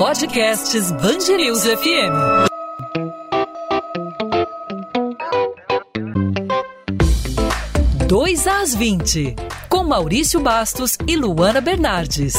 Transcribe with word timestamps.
Podcasts 0.00 0.90
Bangerils 0.92 1.62
FM. 1.62 2.48
Dois 8.08 8.46
às 8.46 8.74
20, 8.74 9.36
com 9.68 9.84
Maurício 9.84 10.40
Bastos 10.40 10.96
e 11.06 11.16
Luana 11.16 11.60
Bernardes. 11.60 12.32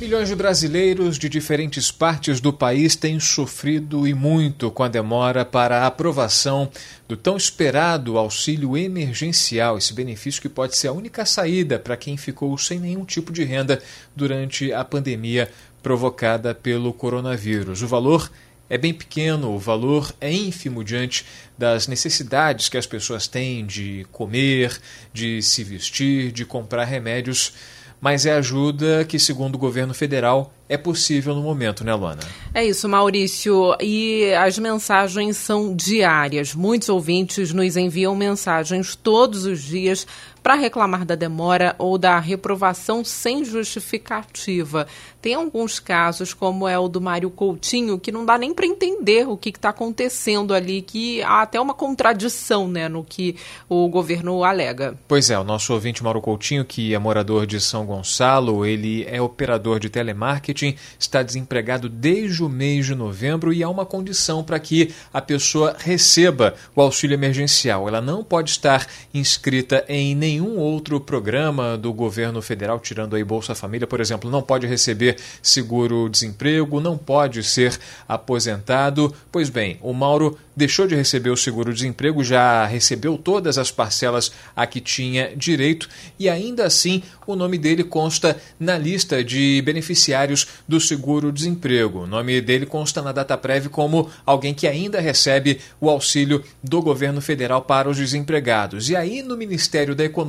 Milhões 0.00 0.28
de 0.28 0.34
brasileiros 0.34 1.18
de 1.18 1.28
diferentes 1.28 1.92
partes 1.92 2.40
do 2.40 2.54
país 2.54 2.96
têm 2.96 3.20
sofrido 3.20 4.08
e 4.08 4.14
muito 4.14 4.70
com 4.70 4.82
a 4.82 4.88
demora 4.88 5.44
para 5.44 5.80
a 5.82 5.86
aprovação 5.86 6.70
do 7.06 7.18
tão 7.18 7.36
esperado 7.36 8.16
auxílio 8.16 8.78
emergencial, 8.78 9.76
esse 9.76 9.92
benefício 9.92 10.40
que 10.40 10.48
pode 10.48 10.74
ser 10.74 10.88
a 10.88 10.92
única 10.92 11.26
saída 11.26 11.78
para 11.78 11.98
quem 11.98 12.16
ficou 12.16 12.56
sem 12.56 12.78
nenhum 12.78 13.04
tipo 13.04 13.30
de 13.30 13.44
renda 13.44 13.82
durante 14.16 14.72
a 14.72 14.82
pandemia 14.84 15.50
provocada 15.82 16.54
pelo 16.54 16.92
coronavírus. 16.92 17.82
O 17.82 17.86
valor 17.86 18.30
é 18.68 18.78
bem 18.78 18.94
pequeno, 18.94 19.52
o 19.52 19.58
valor 19.58 20.14
é 20.20 20.32
ínfimo 20.32 20.84
diante 20.84 21.26
das 21.58 21.88
necessidades 21.88 22.68
que 22.68 22.78
as 22.78 22.86
pessoas 22.86 23.26
têm 23.26 23.66
de 23.66 24.06
comer, 24.12 24.80
de 25.12 25.42
se 25.42 25.64
vestir, 25.64 26.30
de 26.30 26.44
comprar 26.44 26.84
remédios 26.84 27.52
mas 28.00 28.24
é 28.24 28.32
ajuda 28.32 29.04
que, 29.04 29.18
segundo 29.18 29.56
o 29.56 29.58
governo 29.58 29.92
federal, 29.92 30.54
é 30.68 30.78
possível 30.78 31.34
no 31.34 31.42
momento, 31.42 31.84
né, 31.84 31.92
Luana? 31.94 32.22
É 32.54 32.64
isso, 32.64 32.88
Maurício. 32.88 33.76
E 33.78 34.32
as 34.34 34.58
mensagens 34.58 35.36
são 35.36 35.76
diárias. 35.76 36.54
Muitos 36.54 36.88
ouvintes 36.88 37.52
nos 37.52 37.76
enviam 37.76 38.16
mensagens 38.16 38.96
todos 38.96 39.44
os 39.44 39.62
dias 39.62 40.06
para 40.42 40.54
reclamar 40.54 41.04
da 41.04 41.14
demora 41.14 41.74
ou 41.78 41.98
da 41.98 42.18
reprovação 42.18 43.04
sem 43.04 43.44
justificativa. 43.44 44.86
Tem 45.20 45.34
alguns 45.34 45.78
casos, 45.78 46.32
como 46.32 46.66
é 46.66 46.78
o 46.78 46.88
do 46.88 47.00
Mário 47.00 47.30
Coutinho, 47.30 47.98
que 47.98 48.10
não 48.10 48.24
dá 48.24 48.38
nem 48.38 48.54
para 48.54 48.64
entender 48.64 49.28
o 49.28 49.36
que 49.36 49.50
está 49.50 49.68
acontecendo 49.68 50.54
ali, 50.54 50.80
que 50.80 51.22
há 51.22 51.42
até 51.42 51.60
uma 51.60 51.74
contradição 51.74 52.66
né, 52.66 52.88
no 52.88 53.04
que 53.04 53.36
o 53.68 53.86
governo 53.88 54.42
alega. 54.42 54.98
Pois 55.06 55.28
é, 55.28 55.38
o 55.38 55.44
nosso 55.44 55.74
ouvinte 55.74 56.02
Mário 56.02 56.22
Coutinho, 56.22 56.64
que 56.64 56.94
é 56.94 56.98
morador 56.98 57.46
de 57.46 57.60
São 57.60 57.84
Gonçalo, 57.84 58.64
ele 58.64 59.04
é 59.08 59.20
operador 59.20 59.78
de 59.78 59.90
telemarketing, 59.90 60.74
está 60.98 61.22
desempregado 61.22 61.88
desde 61.88 62.42
o 62.42 62.48
mês 62.48 62.86
de 62.86 62.94
novembro 62.94 63.52
e 63.52 63.62
há 63.62 63.68
uma 63.68 63.84
condição 63.84 64.42
para 64.42 64.58
que 64.58 64.94
a 65.12 65.20
pessoa 65.20 65.76
receba 65.78 66.54
o 66.74 66.80
auxílio 66.80 67.14
emergencial. 67.14 67.86
Ela 67.86 68.00
não 68.00 68.24
pode 68.24 68.50
estar 68.50 68.86
inscrita 69.12 69.84
em 69.86 70.14
nenhum 70.14 70.29
outro 70.38 71.00
programa 71.00 71.78
do 71.78 71.94
governo 71.94 72.42
federal, 72.42 72.78
tirando 72.78 73.16
aí 73.16 73.24
Bolsa 73.24 73.54
Família, 73.54 73.86
por 73.86 74.00
exemplo, 74.00 74.30
não 74.30 74.42
pode 74.42 74.66
receber 74.66 75.16
seguro-desemprego, 75.42 76.78
não 76.78 76.98
pode 76.98 77.42
ser 77.42 77.78
aposentado. 78.06 79.14
Pois 79.32 79.48
bem, 79.48 79.78
o 79.80 79.94
Mauro 79.94 80.38
deixou 80.60 80.86
de 80.86 80.94
receber 80.94 81.30
o 81.30 81.36
seguro-desemprego, 81.36 82.22
já 82.22 82.66
recebeu 82.66 83.16
todas 83.16 83.56
as 83.56 83.70
parcelas 83.70 84.30
a 84.54 84.66
que 84.66 84.78
tinha 84.78 85.34
direito 85.34 85.88
e 86.18 86.28
ainda 86.28 86.66
assim 86.66 87.02
o 87.26 87.34
nome 87.34 87.56
dele 87.56 87.82
consta 87.82 88.36
na 88.58 88.76
lista 88.76 89.24
de 89.24 89.62
beneficiários 89.62 90.46
do 90.68 90.78
seguro-desemprego. 90.78 92.00
O 92.00 92.06
nome 92.06 92.40
dele 92.42 92.66
consta 92.66 93.00
na 93.00 93.12
data 93.12 93.38
prévia 93.38 93.70
como 93.70 94.10
alguém 94.26 94.52
que 94.52 94.66
ainda 94.66 95.00
recebe 95.00 95.60
o 95.80 95.88
auxílio 95.88 96.44
do 96.62 96.82
governo 96.82 97.22
federal 97.22 97.62
para 97.62 97.88
os 97.88 97.96
desempregados. 97.96 98.90
E 98.90 98.96
aí 98.96 99.22
no 99.22 99.36
Ministério 99.36 99.94
da 99.94 100.04
Economia, 100.04 100.19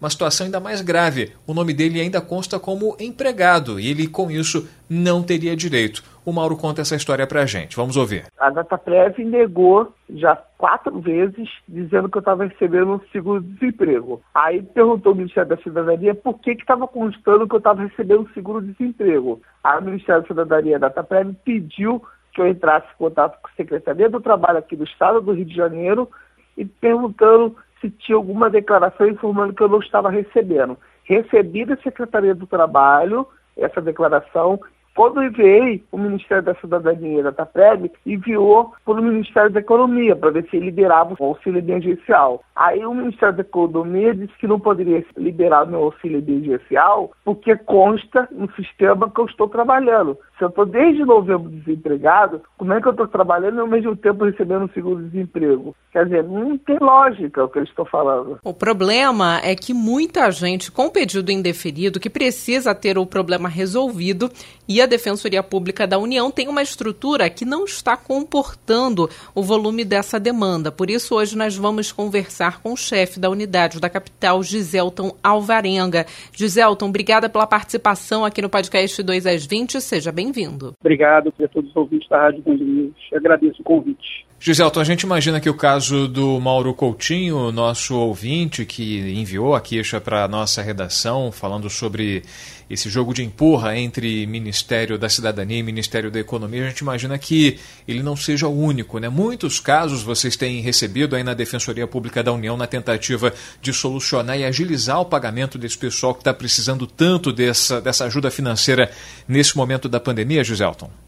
uma 0.00 0.10
situação 0.10 0.46
ainda 0.46 0.60
mais 0.60 0.80
grave. 0.80 1.32
O 1.46 1.54
nome 1.54 1.72
dele 1.72 2.00
ainda 2.00 2.20
consta 2.20 2.58
como 2.58 2.96
empregado 3.00 3.80
e 3.80 3.90
ele 3.90 4.06
com 4.06 4.30
isso 4.30 4.68
não 4.88 5.22
teria 5.22 5.56
direito. 5.56 6.02
O 6.24 6.32
Mauro 6.32 6.56
conta 6.56 6.80
essa 6.80 6.96
história 6.96 7.26
pra 7.26 7.46
gente. 7.46 7.76
Vamos 7.76 7.96
ouvir. 7.96 8.24
A 8.38 8.50
DataPrev 8.50 9.24
negou 9.24 9.92
já 10.10 10.36
quatro 10.58 11.00
vezes, 11.00 11.48
dizendo 11.68 12.08
que 12.08 12.18
eu 12.18 12.20
estava 12.20 12.44
recebendo 12.44 12.94
um 12.94 13.00
seguro-desemprego. 13.12 14.20
Aí 14.34 14.62
perguntou 14.62 15.10
ao 15.10 15.16
Ministério 15.16 15.48
da 15.48 15.56
Cidadania 15.58 16.14
por 16.14 16.40
que 16.40 16.50
estava 16.50 16.88
constando 16.88 17.46
que 17.48 17.54
eu 17.54 17.58
estava 17.58 17.82
recebendo 17.82 18.22
um 18.22 18.32
seguro-desemprego. 18.34 19.40
O 19.64 19.80
Ministério 19.82 20.22
da 20.22 20.28
Cidadania, 20.28 20.76
a 20.76 20.80
DataPrev, 20.80 21.32
pediu 21.44 22.02
que 22.32 22.40
eu 22.40 22.48
entrasse 22.48 22.86
em 22.86 22.98
contato 22.98 23.40
com 23.40 23.48
a 23.48 23.56
Secretaria 23.56 24.10
do 24.10 24.20
Trabalho 24.20 24.58
aqui 24.58 24.76
do 24.76 24.84
Estado 24.84 25.20
do 25.20 25.32
Rio 25.32 25.46
de 25.46 25.54
Janeiro 25.54 26.10
e 26.56 26.64
perguntando 26.64 27.56
se 27.80 27.90
tinha 27.90 28.16
alguma 28.16 28.48
declaração 28.48 29.08
informando 29.08 29.54
que 29.54 29.62
eu 29.62 29.68
não 29.68 29.80
estava 29.80 30.10
recebendo. 30.10 30.76
Recebi 31.04 31.64
da 31.64 31.76
Secretaria 31.76 32.34
do 32.34 32.46
Trabalho 32.46 33.26
essa 33.56 33.80
declaração 33.80 34.60
quando 34.96 35.22
enviei, 35.22 35.84
o 35.92 35.98
Ministério 35.98 36.42
da 36.42 36.54
Cidadania 36.54 37.22
da 37.22 37.30
TAPREB 37.30 37.92
enviou 38.06 38.72
para 38.82 38.94
o 38.94 39.02
Ministério 39.02 39.50
da 39.50 39.60
Economia 39.60 40.16
para 40.16 40.30
ver 40.30 40.48
se 40.48 40.58
liberava 40.58 41.14
o 41.18 41.24
auxílio 41.24 41.58
emergencial. 41.58 42.42
Aí 42.56 42.84
o 42.84 42.94
Ministério 42.94 43.36
da 43.36 43.42
Economia 43.42 44.14
disse 44.14 44.32
que 44.38 44.46
não 44.46 44.58
poderia 44.58 45.04
liberar 45.18 45.64
o 45.64 45.70
meu 45.70 45.82
auxílio 45.82 46.18
emergencial 46.18 47.10
porque 47.26 47.54
consta 47.56 48.26
no 48.32 48.50
sistema 48.54 49.10
que 49.10 49.20
eu 49.20 49.26
estou 49.26 49.50
trabalhando. 49.50 50.16
Se 50.38 50.44
eu 50.44 50.48
estou 50.48 50.64
desde 50.64 51.04
novembro 51.04 51.50
desempregado, 51.50 52.42
como 52.56 52.72
é 52.72 52.80
que 52.80 52.88
eu 52.88 52.92
estou 52.92 53.08
trabalhando 53.08 53.56
e 53.56 53.60
ao 53.60 53.66
mesmo 53.66 53.96
tempo 53.96 54.24
recebendo 54.24 54.70
seguro-desemprego? 54.72 55.74
Quer 55.92 56.04
dizer, 56.04 56.24
não 56.24 56.58
tem 56.58 56.78
lógica 56.78 57.44
o 57.44 57.48
que 57.48 57.58
eles 57.58 57.68
estão 57.68 57.86
falando. 57.86 58.38
O 58.44 58.52
problema 58.52 59.40
é 59.42 59.54
que 59.54 59.72
muita 59.72 60.30
gente 60.30 60.70
com 60.70 60.90
pedido 60.90 61.30
indeferido 61.32 62.00
que 62.00 62.10
precisa 62.10 62.74
ter 62.74 62.98
o 62.98 63.06
problema 63.06 63.48
resolvido 63.48 64.30
e 64.68 64.80
a 64.86 64.88
Defensoria 64.88 65.42
Pública 65.42 65.86
da 65.86 65.98
União 65.98 66.30
tem 66.30 66.48
uma 66.48 66.62
estrutura 66.62 67.28
que 67.28 67.44
não 67.44 67.64
está 67.64 67.96
comportando 67.96 69.10
o 69.34 69.42
volume 69.42 69.84
dessa 69.84 70.18
demanda. 70.18 70.70
Por 70.70 70.88
isso, 70.88 71.14
hoje 71.16 71.36
nós 71.36 71.56
vamos 71.56 71.90
conversar 71.90 72.62
com 72.62 72.72
o 72.72 72.76
chefe 72.76 73.18
da 73.18 73.28
unidade 73.28 73.80
da 73.80 73.90
capital, 73.90 74.42
Giselton 74.42 75.16
Alvarenga. 75.22 76.06
Giselton, 76.32 76.88
obrigada 76.88 77.28
pela 77.28 77.46
participação 77.46 78.24
aqui 78.24 78.40
no 78.40 78.48
podcast 78.48 79.02
2 79.02 79.26
às 79.26 79.44
20. 79.44 79.80
Seja 79.80 80.12
bem-vindo. 80.12 80.74
Obrigado 80.80 81.34
a 81.42 81.48
todos 81.48 81.70
os 81.70 81.76
ouvintes 81.76 82.08
da 82.08 82.22
Rádio 82.22 82.42
Band 82.42 82.56
News. 82.56 82.94
Agradeço 83.12 83.60
o 83.60 83.64
convite. 83.64 84.25
Giselton, 84.38 84.80
a 84.80 84.84
gente 84.84 85.02
imagina 85.02 85.40
que 85.40 85.48
o 85.48 85.54
caso 85.54 86.06
do 86.06 86.38
Mauro 86.38 86.74
Coutinho, 86.74 87.50
nosso 87.50 87.96
ouvinte 87.96 88.66
que 88.66 88.98
enviou 89.18 89.54
a 89.54 89.60
queixa 89.62 89.98
para 89.98 90.24
a 90.24 90.28
nossa 90.28 90.60
redação, 90.60 91.32
falando 91.32 91.70
sobre 91.70 92.22
esse 92.68 92.90
jogo 92.90 93.14
de 93.14 93.24
empurra 93.24 93.76
entre 93.78 94.26
Ministério 94.26 94.98
da 94.98 95.08
Cidadania 95.08 95.58
e 95.58 95.62
Ministério 95.62 96.10
da 96.10 96.20
Economia, 96.20 96.66
a 96.66 96.68
gente 96.68 96.80
imagina 96.80 97.18
que 97.18 97.58
ele 97.88 98.02
não 98.02 98.14
seja 98.14 98.46
o 98.46 98.56
único. 98.56 98.98
Né? 98.98 99.08
Muitos 99.08 99.58
casos 99.58 100.02
vocês 100.02 100.36
têm 100.36 100.60
recebido 100.60 101.16
aí 101.16 101.24
na 101.24 101.32
Defensoria 101.32 101.86
Pública 101.86 102.22
da 102.22 102.32
União 102.32 102.58
na 102.58 102.66
tentativa 102.66 103.32
de 103.62 103.72
solucionar 103.72 104.38
e 104.38 104.44
agilizar 104.44 105.00
o 105.00 105.06
pagamento 105.06 105.56
desse 105.56 105.78
pessoal 105.78 106.14
que 106.14 106.20
está 106.20 106.34
precisando 106.34 106.86
tanto 106.86 107.32
dessa, 107.32 107.80
dessa 107.80 108.04
ajuda 108.04 108.30
financeira 108.30 108.90
nesse 109.26 109.56
momento 109.56 109.88
da 109.88 109.98
pandemia, 109.98 110.44
Giselton? 110.44 111.05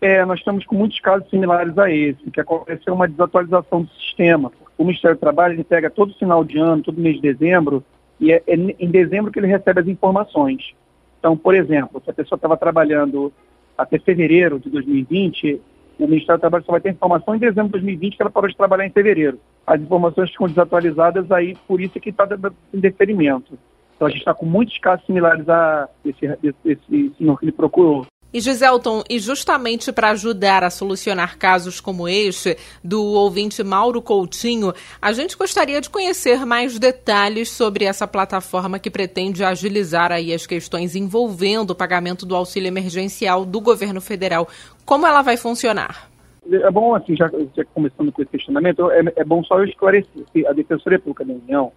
É, 0.00 0.24
nós 0.24 0.38
estamos 0.38 0.64
com 0.64 0.76
muitos 0.76 1.00
casos 1.00 1.28
similares 1.28 1.76
a 1.76 1.90
esse, 1.90 2.30
que 2.30 2.40
aconteceu 2.40 2.94
uma 2.94 3.08
desatualização 3.08 3.82
do 3.82 3.90
sistema. 3.94 4.52
O 4.76 4.84
Ministério 4.84 5.16
do 5.16 5.20
Trabalho 5.20 5.54
ele 5.54 5.64
pega 5.64 5.90
todo 5.90 6.14
final 6.14 6.44
de 6.44 6.58
ano, 6.58 6.82
todo 6.82 7.00
mês 7.00 7.16
de 7.16 7.22
dezembro, 7.22 7.82
e 8.20 8.32
é, 8.32 8.42
é 8.46 8.54
em 8.54 8.90
dezembro 8.90 9.32
que 9.32 9.38
ele 9.38 9.48
recebe 9.48 9.80
as 9.80 9.88
informações. 9.88 10.72
Então, 11.18 11.36
por 11.36 11.54
exemplo, 11.54 12.00
se 12.04 12.10
a 12.10 12.14
pessoa 12.14 12.36
estava 12.36 12.56
trabalhando 12.56 13.32
até 13.76 13.98
fevereiro 13.98 14.60
de 14.60 14.70
2020, 14.70 15.60
o 15.98 16.06
Ministério 16.06 16.38
do 16.38 16.40
Trabalho 16.40 16.64
só 16.64 16.72
vai 16.72 16.80
ter 16.80 16.90
informação 16.90 17.34
em 17.34 17.38
dezembro 17.38 17.66
de 17.66 17.72
2020 17.72 18.16
que 18.16 18.22
ela 18.22 18.30
parou 18.30 18.48
de 18.48 18.56
trabalhar 18.56 18.86
em 18.86 18.90
fevereiro. 18.90 19.40
As 19.66 19.80
informações 19.80 20.30
ficam 20.30 20.46
desatualizadas 20.46 21.30
aí, 21.32 21.56
por 21.66 21.80
isso 21.80 21.98
é 21.98 22.00
que 22.00 22.10
está 22.10 22.24
dando 22.24 22.54
indeferimento. 22.72 23.58
Então 23.96 24.06
a 24.06 24.10
gente 24.10 24.20
está 24.20 24.32
com 24.32 24.46
muitos 24.46 24.78
casos 24.78 25.04
similares 25.06 25.48
a 25.48 25.88
esse, 26.04 26.24
esse, 26.24 26.56
esse 26.64 27.14
senhor 27.18 27.36
que 27.36 27.46
ele 27.46 27.52
procurou. 27.52 28.06
E 28.30 28.40
Giselton, 28.40 29.02
e 29.08 29.18
justamente 29.18 29.90
para 29.90 30.10
ajudar 30.10 30.62
a 30.62 30.68
solucionar 30.68 31.38
casos 31.38 31.80
como 31.80 32.06
este 32.06 32.58
do 32.84 33.02
ouvinte 33.02 33.64
Mauro 33.64 34.02
Coutinho, 34.02 34.74
a 35.00 35.12
gente 35.12 35.34
gostaria 35.34 35.80
de 35.80 35.88
conhecer 35.88 36.44
mais 36.44 36.78
detalhes 36.78 37.50
sobre 37.50 37.86
essa 37.86 38.06
plataforma 38.06 38.78
que 38.78 38.90
pretende 38.90 39.42
agilizar 39.42 40.12
aí 40.12 40.34
as 40.34 40.46
questões 40.46 40.94
envolvendo 40.94 41.70
o 41.70 41.74
pagamento 41.74 42.26
do 42.26 42.36
auxílio 42.36 42.68
emergencial 42.68 43.46
do 43.46 43.62
governo 43.62 44.00
federal. 44.00 44.46
Como 44.84 45.06
ela 45.06 45.22
vai 45.22 45.38
funcionar? 45.38 46.10
É 46.52 46.70
bom, 46.70 46.94
assim, 46.94 47.16
já, 47.16 47.30
já 47.56 47.64
começando 47.72 48.12
com 48.12 48.20
esse 48.20 48.30
questionamento, 48.30 48.90
é, 48.90 49.00
é 49.16 49.24
bom 49.24 49.42
só 49.42 49.58
eu 49.58 49.64
esclarecer 49.64 50.24
que 50.34 50.46
a 50.46 50.52
Defensoria 50.52 50.98
Pública 50.98 51.24
da 51.24 51.32
União, 51.32 51.72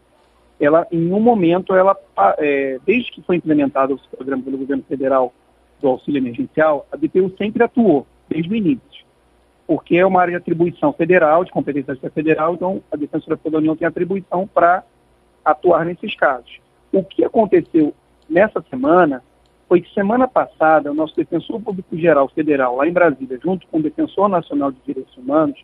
ela, 0.59 0.85
em 0.91 1.13
um 1.13 1.19
momento, 1.21 1.73
ela, 1.73 1.95
é, 2.39 2.77
desde 2.85 3.09
que 3.09 3.21
foi 3.21 3.37
implementado 3.37 3.93
o 3.93 4.17
programa 4.17 4.43
pelo 4.43 4.57
governo 4.57 4.83
federal 4.83 5.33
do 5.81 5.87
auxílio 5.87 6.19
emergencial, 6.19 6.87
a 6.91 6.97
DPU 6.97 7.33
sempre 7.37 7.63
atuou, 7.63 8.05
desde 8.29 8.51
o 8.51 8.55
início, 8.55 9.05
porque 9.67 9.97
é 9.97 10.05
uma 10.05 10.21
área 10.21 10.31
de 10.31 10.37
atribuição 10.37 10.93
federal, 10.93 11.43
de 11.43 11.51
competência 11.51 11.95
federal, 12.11 12.53
então 12.53 12.81
a 12.91 12.95
Defensoria 12.95 13.39
da 13.43 13.57
União 13.57 13.75
tem 13.75 13.87
atribuição 13.87 14.47
para 14.47 14.83
atuar 15.43 15.85
nesses 15.85 16.15
casos. 16.15 16.59
O 16.91 17.03
que 17.03 17.23
aconteceu 17.23 17.93
nessa 18.29 18.61
semana 18.69 19.23
foi 19.67 19.81
que 19.81 19.93
semana 19.93 20.27
passada 20.27 20.91
o 20.91 20.93
nosso 20.93 21.15
defensor 21.15 21.61
público 21.61 21.95
geral 21.97 22.27
federal 22.27 22.75
lá 22.75 22.87
em 22.87 22.91
Brasília, 22.91 23.39
junto 23.41 23.65
com 23.67 23.79
o 23.79 23.81
defensor 23.81 24.27
nacional 24.27 24.71
de 24.71 24.77
direitos 24.85 25.15
humanos, 25.15 25.63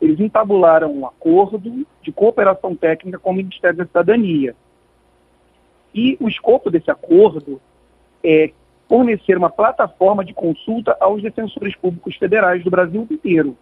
eles 0.00 0.18
entabularam 0.18 0.92
um 0.92 1.06
acordo 1.06 1.86
de 2.02 2.12
cooperação 2.12 2.74
técnica 2.74 3.18
com 3.18 3.30
o 3.30 3.34
Ministério 3.34 3.78
da 3.78 3.86
Cidadania. 3.86 4.56
E 5.94 6.16
o 6.20 6.28
escopo 6.28 6.70
desse 6.70 6.90
acordo 6.90 7.60
é 8.24 8.50
fornecer 8.88 9.36
uma 9.36 9.50
plataforma 9.50 10.24
de 10.24 10.34
consulta 10.34 10.96
aos 11.00 11.22
defensores 11.22 11.74
públicos 11.76 12.16
federais 12.16 12.62
do 12.62 12.70
Brasil 12.70 13.06
inteiro. 13.10 13.56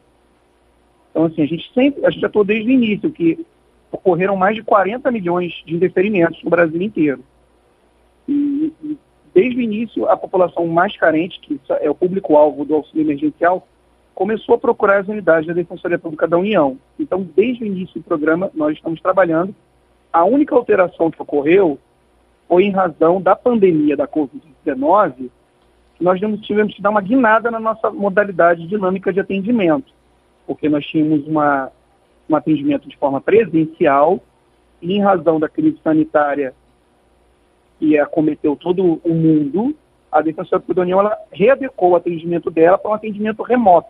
Então, 1.11 1.25
assim, 1.25 1.43
a 1.43 1.47
gente 1.47 1.73
sempre, 1.73 2.05
a 2.05 2.11
gente 2.11 2.21
já 2.21 2.27
estou 2.27 2.45
desde 2.45 2.69
o 2.69 2.73
início 2.73 3.11
que 3.11 3.45
ocorreram 3.91 4.35
mais 4.37 4.57
de 4.57 4.63
40 4.63 5.11
milhões 5.11 5.63
de 5.67 5.75
indeferimentos 5.75 6.43
no 6.43 6.51
Brasil 6.51 6.81
inteiro. 6.81 7.23
E, 8.27 8.73
e 8.83 8.99
desde 9.35 9.59
o 9.59 9.63
início, 9.63 10.09
a 10.09 10.17
população 10.17 10.67
mais 10.67 10.97
carente, 10.97 11.39
que 11.41 11.61
é 11.81 11.91
o 11.91 11.95
público-alvo 11.95 12.65
do 12.65 12.75
auxílio 12.75 13.05
emergencial, 13.05 13.67
começou 14.15 14.55
a 14.55 14.59
procurar 14.59 15.01
as 15.01 15.09
unidades 15.09 15.47
da 15.47 15.55
Defensoria 15.55 15.99
Pública 15.99 16.27
da 16.27 16.39
União. 16.39 16.79
Então, 16.99 17.27
desde 17.35 17.65
o 17.65 17.67
início 17.67 18.01
do 18.01 18.05
programa, 18.05 18.51
nós 18.55 18.77
estamos 18.77 19.01
trabalhando. 19.01 19.55
A 20.13 20.25
única 20.25 20.55
alteração 20.55 21.11
que 21.11 21.21
ocorreu 21.21 21.79
foi 22.53 22.65
em 22.65 22.71
razão 22.71 23.19
da 23.19 23.35
pandemia 23.35 23.97
da 23.97 24.07
Covid-19, 24.07 25.31
que 25.95 26.05
nós 26.05 26.21
tivemos 26.43 26.75
que 26.75 26.83
dar 26.83 26.91
uma 26.91 27.01
guinada 27.01 27.51
na 27.51 27.59
nossa 27.59 27.91
modalidade 27.91 28.67
dinâmica 28.67 29.11
de 29.11 29.21
atendimento, 29.21 29.91
porque 30.47 30.69
nós 30.69 30.85
tínhamos 30.85 31.27
uma, 31.27 31.73
um 32.29 32.37
atendimento 32.37 32.87
de 32.91 32.97
forma 32.99 33.23
presencial 33.23 34.21
e, 34.83 34.93
em 34.93 35.01
razão 35.01 35.41
da 35.41 35.49
crise 35.49 35.79
sanitária 35.83 36.53
que 37.79 37.99
acometeu 37.99 38.55
todo 38.55 39.01
o 39.03 39.15
mundo, 39.15 39.75
a 40.13 40.21
Defensoria 40.21 40.63
União 40.77 41.01
ela 41.01 41.17
readequou 41.33 41.93
o 41.93 41.97
atendimento 41.97 42.51
dela 42.51 42.77
para 42.77 42.91
um 42.91 42.95
atendimento 42.95 43.43
remoto. 43.43 43.89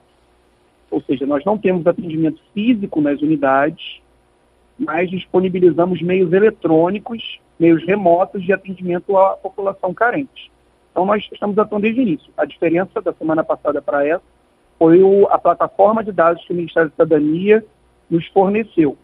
Ou 0.89 1.03
seja, 1.03 1.27
nós 1.27 1.45
não 1.45 1.59
temos 1.59 1.85
atendimento 1.85 2.41
físico 2.55 3.01
nas 3.01 3.21
unidades, 3.23 4.01
mas 4.79 5.11
disponibilizamos 5.11 6.01
meios 6.01 6.33
eletrônicos, 6.33 7.42
meios 7.59 7.85
remotos 7.87 8.43
de 8.43 8.53
atendimento 8.53 9.17
à 9.17 9.37
população 9.37 9.95
carente. 9.95 10.51
Então, 10.91 11.07
nós 11.07 11.27
estamos 11.33 11.59
atuando 11.59 11.83
desde 11.83 12.01
o 12.01 12.03
início. 12.03 12.33
A 12.37 12.45
diferença 12.45 13.01
da 13.01 13.13
semana 13.13 13.43
passada 13.43 13.81
para 13.81 14.07
essa 14.07 14.23
foi 14.79 15.03
o, 15.03 15.27
a 15.29 15.39
plataforma 15.39 16.05
de 16.05 16.13
dados 16.13 16.45
que 16.45 16.53
o 16.53 16.57
Ministério 16.57 16.91
da 16.91 17.05
Cidadania 17.05 17.65
nos 18.11 18.27
forneceu. 18.29 18.97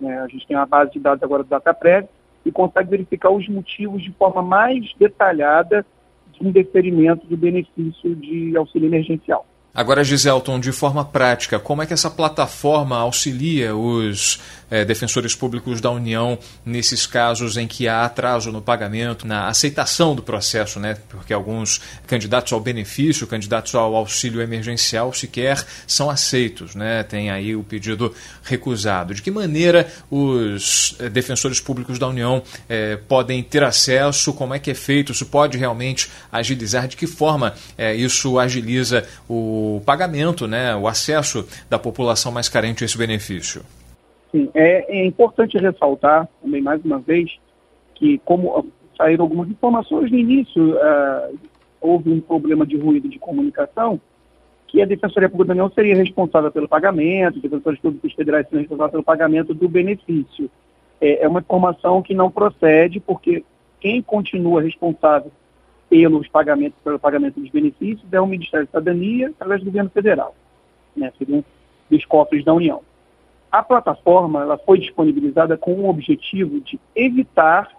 Né? 0.00 0.18
A 0.20 0.28
gente 0.28 0.46
tem 0.46 0.56
uma 0.56 0.66
base 0.66 0.92
de 0.92 1.00
dados 1.00 1.22
agora 1.22 1.42
do 1.42 1.48
DataPrev 1.48 2.06
e 2.44 2.52
consegue 2.52 2.90
verificar 2.90 3.30
os 3.30 3.48
motivos 3.48 4.02
de 4.02 4.12
forma 4.12 4.42
mais 4.42 4.92
detalhada 4.98 5.84
de 6.32 6.46
um 6.46 6.50
deferimento 6.50 7.26
do 7.26 7.36
benefício 7.36 8.14
de 8.14 8.56
auxílio 8.56 8.88
emergencial. 8.88 9.46
Agora, 9.74 10.04
Giselton, 10.04 10.60
de 10.60 10.70
forma 10.70 11.04
prática, 11.04 11.58
como 11.58 11.82
é 11.82 11.86
que 11.86 11.92
essa 11.92 12.08
plataforma 12.08 12.96
auxilia 12.96 13.74
os 13.74 14.38
é, 14.70 14.84
defensores 14.84 15.34
públicos 15.34 15.80
da 15.80 15.90
União 15.90 16.38
nesses 16.64 17.06
casos 17.06 17.56
em 17.56 17.66
que 17.66 17.88
há 17.88 18.04
atraso 18.04 18.52
no 18.52 18.62
pagamento, 18.62 19.26
na 19.26 19.48
aceitação 19.48 20.14
do 20.14 20.22
processo, 20.22 20.78
né? 20.78 20.96
Porque 21.08 21.32
alguns 21.32 21.80
candidatos 22.06 22.52
ao 22.52 22.60
benefício, 22.60 23.26
candidatos 23.26 23.74
ao 23.74 23.96
auxílio 23.96 24.40
emergencial 24.40 25.12
sequer 25.12 25.64
são 25.88 26.08
aceitos, 26.08 26.76
né? 26.76 27.02
Tem 27.02 27.30
aí 27.30 27.56
o 27.56 27.64
pedido 27.64 28.14
recusado. 28.44 29.12
De 29.12 29.22
que 29.22 29.30
maneira 29.30 29.92
os 30.08 30.94
é, 31.00 31.08
defensores 31.08 31.60
públicos 31.60 31.98
da 31.98 32.06
União 32.06 32.42
é, 32.68 32.96
podem 32.96 33.42
ter 33.42 33.64
acesso? 33.64 34.32
Como 34.32 34.54
é 34.54 34.60
que 34.60 34.70
é 34.70 34.74
feito? 34.74 35.10
Isso 35.10 35.26
pode 35.26 35.58
realmente 35.58 36.10
agilizar? 36.30 36.86
De 36.86 36.96
que 36.96 37.08
forma 37.08 37.54
isso 37.96 38.38
agiliza 38.38 39.06
o 39.28 39.63
o 39.64 39.80
pagamento, 39.80 40.46
né, 40.46 40.74
o 40.76 40.86
acesso 40.86 41.46
da 41.68 41.78
população 41.78 42.30
mais 42.32 42.48
carente 42.48 42.84
a 42.84 42.86
esse 42.86 42.98
benefício. 42.98 43.62
Sim, 44.30 44.50
é, 44.54 45.00
é 45.00 45.06
importante 45.06 45.58
ressaltar 45.58 46.28
também 46.42 46.60
mais 46.60 46.84
uma 46.84 46.98
vez 46.98 47.30
que 47.94 48.18
como 48.24 48.66
saíram 48.96 49.24
algumas 49.24 49.48
informações 49.48 50.10
no 50.10 50.18
início, 50.18 50.74
uh, 50.74 51.38
houve 51.80 52.10
um 52.10 52.20
problema 52.20 52.66
de 52.66 52.76
ruído 52.76 53.08
de 53.08 53.18
comunicação, 53.18 54.00
que 54.66 54.82
a 54.82 54.86
Defensoria 54.86 55.28
Pública 55.28 55.48
da 55.48 55.52
União 55.54 55.72
seria 55.72 55.94
responsável 55.94 56.50
pelo 56.50 56.68
pagamento, 56.68 57.40
defensores 57.40 57.78
públicos 57.78 58.12
federais 58.12 58.46
seriam 58.48 58.62
responsáveis 58.62 58.92
pelo 58.92 59.04
pagamento 59.04 59.54
do 59.54 59.68
benefício. 59.68 60.50
É, 61.00 61.24
é 61.24 61.28
uma 61.28 61.40
informação 61.40 62.02
que 62.02 62.14
não 62.14 62.30
procede, 62.30 62.98
porque 62.98 63.44
quem 63.80 64.02
continua 64.02 64.62
responsável 64.62 65.30
pelos 65.94 66.26
pagamentos, 66.26 66.76
pelo 66.82 66.98
pagamento 66.98 67.38
dos 67.38 67.48
benefícios 67.50 68.12
é 68.12 68.20
o 68.20 68.26
Ministério 68.26 68.66
da 68.66 68.80
Cidadania 68.80 69.28
através 69.28 69.60
do 69.60 69.66
governo 69.66 69.90
federal, 69.90 70.34
né, 70.96 71.12
segundo 71.16 71.44
os 71.88 72.04
cofres 72.04 72.44
da 72.44 72.52
União. 72.52 72.80
A 73.52 73.62
plataforma 73.62 74.42
ela 74.42 74.58
foi 74.58 74.80
disponibilizada 74.80 75.56
com 75.56 75.72
o 75.74 75.88
objetivo 75.88 76.60
de 76.62 76.80
evitar 76.96 77.70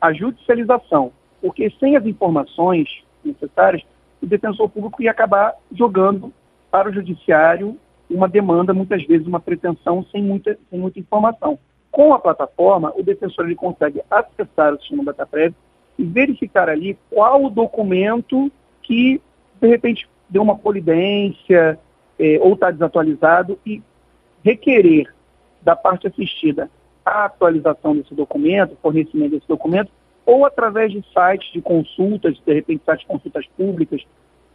a 0.00 0.12
judicialização, 0.12 1.10
porque 1.40 1.68
sem 1.80 1.96
as 1.96 2.06
informações 2.06 3.02
necessárias, 3.24 3.82
o 4.22 4.26
defensor 4.26 4.68
público 4.68 5.02
ia 5.02 5.10
acabar 5.10 5.52
jogando 5.72 6.32
para 6.70 6.88
o 6.88 6.92
judiciário 6.92 7.76
uma 8.08 8.28
demanda, 8.28 8.72
muitas 8.72 9.04
vezes 9.04 9.26
uma 9.26 9.40
pretensão 9.40 10.06
sem 10.12 10.22
muita, 10.22 10.56
sem 10.70 10.78
muita 10.78 11.00
informação. 11.00 11.58
Com 11.90 12.14
a 12.14 12.20
plataforma, 12.20 12.92
o 12.94 13.02
defensor 13.02 13.46
ele 13.46 13.56
consegue 13.56 14.02
acessar 14.08 14.72
o 14.72 14.78
sistema 14.78 15.02
DataPrev 15.02 15.52
e 15.98 16.04
verificar 16.04 16.68
ali 16.68 16.98
qual 17.10 17.44
o 17.44 17.50
documento 17.50 18.50
que, 18.82 19.20
de 19.60 19.68
repente, 19.68 20.08
deu 20.28 20.42
uma 20.42 20.56
polidência 20.56 21.78
eh, 22.18 22.38
ou 22.40 22.54
está 22.54 22.70
desatualizado 22.70 23.58
e 23.64 23.82
requerer 24.44 25.12
da 25.62 25.74
parte 25.74 26.06
assistida 26.06 26.70
a 27.04 27.24
atualização 27.26 27.96
desse 27.96 28.14
documento, 28.14 28.76
fornecimento 28.82 29.32
desse 29.32 29.48
documento, 29.48 29.90
ou 30.24 30.44
através 30.44 30.90
de 30.90 31.02
sites 31.12 31.52
de 31.52 31.60
consultas, 31.60 32.36
de 32.44 32.52
repente 32.52 32.82
sites 32.84 33.02
de 33.02 33.06
consultas 33.06 33.46
públicas, 33.56 34.02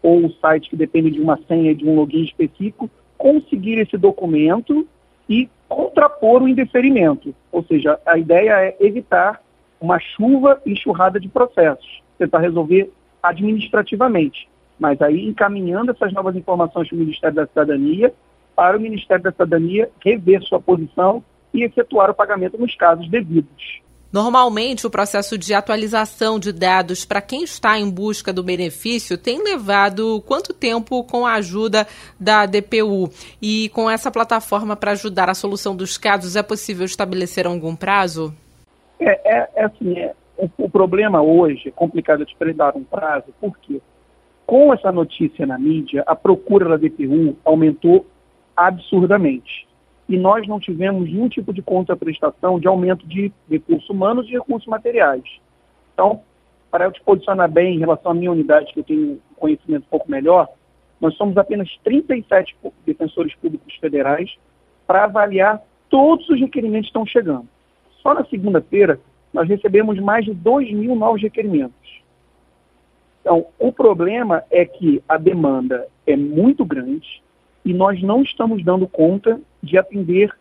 ou 0.03 0.29
sites 0.29 0.69
que 0.69 0.75
dependem 0.75 1.13
de 1.13 1.21
uma 1.21 1.39
senha 1.47 1.73
de 1.73 1.87
um 1.87 1.95
login 1.95 2.23
específico, 2.23 2.89
conseguir 3.17 3.79
esse 3.79 3.97
documento 3.97 4.85
e 5.29 5.49
contrapor 5.69 6.43
o 6.43 6.47
indeferimento. 6.47 7.33
Ou 7.51 7.63
seja, 7.63 7.99
a 8.05 8.17
ideia 8.17 8.51
é 8.65 8.75
evitar 8.81 9.41
uma 9.81 9.99
chuva 9.99 10.61
enxurrada 10.65 11.19
de 11.19 11.27
processos, 11.27 12.01
tentar 12.17 12.39
resolver 12.39 12.91
administrativamente. 13.21 14.47
Mas 14.79 15.01
aí 15.01 15.27
encaminhando 15.27 15.91
essas 15.91 16.13
novas 16.13 16.35
informações 16.35 16.87
para 16.87 16.95
o 16.95 16.99
Ministério 16.99 17.35
da 17.35 17.47
Cidadania, 17.47 18.13
para 18.55 18.77
o 18.77 18.81
Ministério 18.81 19.23
da 19.23 19.31
Cidadania 19.31 19.89
rever 20.03 20.43
sua 20.43 20.61
posição 20.61 21.23
e 21.53 21.63
efetuar 21.63 22.09
o 22.09 22.13
pagamento 22.13 22.57
nos 22.57 22.75
casos 22.75 23.09
devidos. 23.09 23.81
Normalmente, 24.11 24.85
o 24.85 24.89
processo 24.89 25.37
de 25.37 25.53
atualização 25.53 26.37
de 26.37 26.51
dados 26.51 27.05
para 27.05 27.21
quem 27.21 27.43
está 27.43 27.79
em 27.79 27.89
busca 27.89 28.33
do 28.33 28.43
benefício 28.43 29.17
tem 29.17 29.41
levado 29.41 30.21
quanto 30.27 30.53
tempo 30.53 31.01
com 31.05 31.25
a 31.25 31.35
ajuda 31.35 31.87
da 32.19 32.45
DPU? 32.45 33.09
E 33.41 33.69
com 33.69 33.89
essa 33.89 34.11
plataforma 34.11 34.75
para 34.75 34.91
ajudar 34.91 35.29
a 35.29 35.33
solução 35.33 35.73
dos 35.73 35.97
casos, 35.97 36.35
é 36.35 36.43
possível 36.43 36.85
estabelecer 36.85 37.47
algum 37.47 37.73
prazo? 37.73 38.35
É, 39.01 39.19
é, 39.25 39.49
é 39.55 39.65
assim, 39.65 39.97
é, 39.97 40.13
o, 40.37 40.47
o, 40.59 40.69
problema 40.69 41.23
hoje 41.23 41.69
é 41.69 41.71
complicado 41.71 42.23
de 42.23 42.53
dar 42.53 42.75
um 42.77 42.83
prazo, 42.83 43.33
porque 43.41 43.81
com 44.45 44.71
essa 44.71 44.91
notícia 44.91 45.45
na 45.45 45.57
mídia, 45.57 46.03
a 46.05 46.15
procura 46.15 46.69
da 46.69 46.77
DPU 46.77 47.35
aumentou 47.43 48.05
absurdamente. 48.55 49.67
E 50.07 50.17
nós 50.17 50.47
não 50.47 50.59
tivemos 50.59 51.09
nenhum 51.09 51.27
tipo 51.29 51.51
de 51.51 51.61
contraprestação 51.63 52.59
de 52.59 52.67
aumento 52.67 53.07
de 53.07 53.31
recursos 53.49 53.89
humanos 53.89 54.27
e 54.27 54.33
recursos 54.33 54.67
materiais. 54.67 55.23
Então, 55.93 56.21
para 56.69 56.85
eu 56.85 56.91
te 56.91 57.01
posicionar 57.01 57.49
bem 57.49 57.75
em 57.75 57.79
relação 57.79 58.11
à 58.11 58.13
minha 58.13 58.31
unidade, 58.31 58.71
que 58.71 58.81
eu 58.81 58.83
tenho 58.83 59.21
conhecimento 59.37 59.83
um 59.83 59.89
pouco 59.89 60.11
melhor, 60.11 60.47
nós 60.99 61.15
somos 61.15 61.37
apenas 61.37 61.69
37 61.83 62.55
defensores 62.85 63.33
públicos 63.35 63.73
federais 63.77 64.29
para 64.85 65.05
avaliar 65.05 65.59
todos 65.89 66.29
os 66.29 66.39
requerimentos 66.39 66.87
que 66.87 66.97
estão 66.97 67.05
chegando. 67.05 67.47
Só 68.01 68.13
na 68.13 68.25
segunda-feira, 68.25 68.99
nós 69.33 69.47
recebemos 69.47 69.99
mais 69.99 70.25
de 70.25 70.33
2 70.33 70.71
mil 70.73 70.95
novos 70.95 71.21
requerimentos. 71.21 72.01
Então, 73.21 73.45
o 73.59 73.71
problema 73.71 74.43
é 74.49 74.65
que 74.65 75.01
a 75.07 75.17
demanda 75.17 75.87
é 76.07 76.15
muito 76.15 76.65
grande 76.65 77.21
e 77.63 77.73
nós 77.73 78.01
não 78.01 78.23
estamos 78.23 78.63
dando 78.63 78.87
conta 78.87 79.39
de 79.61 79.77
atender 79.77 80.35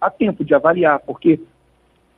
a 0.00 0.10
tempo, 0.10 0.44
de 0.44 0.54
avaliar, 0.54 1.00
porque 1.00 1.40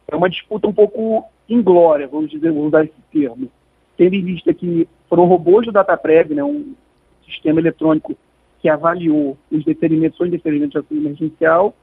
é 0.09 0.17
uma 0.17 0.29
disputa 0.29 0.67
um 0.67 0.73
pouco 0.73 1.25
inglória, 1.49 2.09
vamos 2.09 2.31
dizer, 2.31 2.51
vamos 2.51 2.69
usar 2.69 2.85
esse 2.85 3.01
termo. 3.13 3.49
Tendo 3.97 4.15
em 4.15 4.25
vista 4.25 4.53
que 4.53 4.89
foram 5.09 5.27
robôs 5.27 5.67
do 5.67 5.73
DataPrev, 5.73 6.35
né, 6.35 6.43
um 6.43 6.75
sistema 7.25 7.61
eletrônico 7.61 8.17
que 8.61 8.69
avaliou 8.69 9.39
os 9.51 9.65
deferimentos 9.65 10.19
ou 10.21 10.27
indeferimentos 10.27 10.73
de 10.73 10.79
auxílio 10.79 11.03
emergencial, 11.03 11.75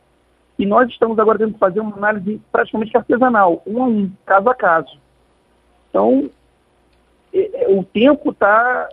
e 0.58 0.66
nós 0.66 0.90
estamos 0.90 1.20
agora 1.20 1.38
tendo 1.38 1.54
que 1.54 1.60
fazer 1.60 1.80
uma 1.80 1.96
análise 1.96 2.42
praticamente 2.52 2.96
artesanal, 2.98 3.62
um 3.66 3.84
a 3.84 3.88
um, 3.88 4.12
caso 4.26 4.50
a 4.50 4.56
caso. 4.56 5.00
Então, 5.90 6.30
é, 7.34 7.64
é, 7.64 7.78
o 7.78 7.84
tempo 7.84 8.32
está 8.32 8.90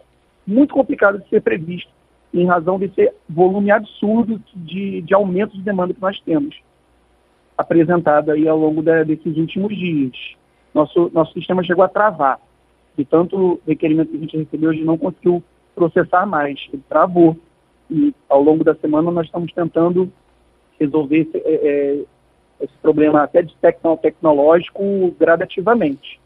muito 0.47 0.75
complicado 0.75 1.19
de 1.19 1.29
ser 1.29 1.41
previsto, 1.41 1.91
em 2.33 2.47
razão 2.47 2.79
desse 2.79 3.13
volume 3.29 3.71
absurdo 3.71 4.43
de, 4.55 5.01
de 5.03 5.15
aumento 5.15 5.57
de 5.57 5.63
demanda 5.63 5.95
que 5.95 6.01
nós 6.01 6.21
temos 6.21 6.61
apresentado 7.57 8.33
aí 8.33 8.47
ao 8.47 8.59
longo 8.59 8.83
da, 8.83 9.05
desses 9.05 9.37
últimos 9.37 9.75
dias. 9.75 10.17
Nosso, 10.75 11.11
nosso 11.15 11.33
sistema 11.33 11.63
chegou 11.63 11.85
a 11.85 11.89
travar. 11.89 12.41
De 12.97 13.05
tanto 13.05 13.61
requerimento 13.67 14.11
que 14.11 14.17
a 14.17 14.21
gente 14.21 14.37
recebeu, 14.37 14.71
a 14.71 14.73
gente 14.73 14.85
não 14.85 14.99
conseguiu 14.99 15.43
processar 15.75 16.27
mais. 16.27 16.69
Ele 16.73 16.83
travou. 16.89 17.37
E 17.89 18.13
ao 18.29 18.43
longo 18.43 18.65
da 18.65 18.75
semana 18.75 19.11
nós 19.11 19.27
estamos 19.27 19.53
tentando 19.53 20.13
resolver 20.79 21.21
esse, 21.21 21.39
é, 21.39 21.55
é 21.55 22.05
esse 22.61 22.75
problema 22.83 23.23
até 23.23 23.43
de 23.43 23.55
tecno, 23.57 23.97
tecnológico 23.97 25.15
gradativamente. 25.19 26.21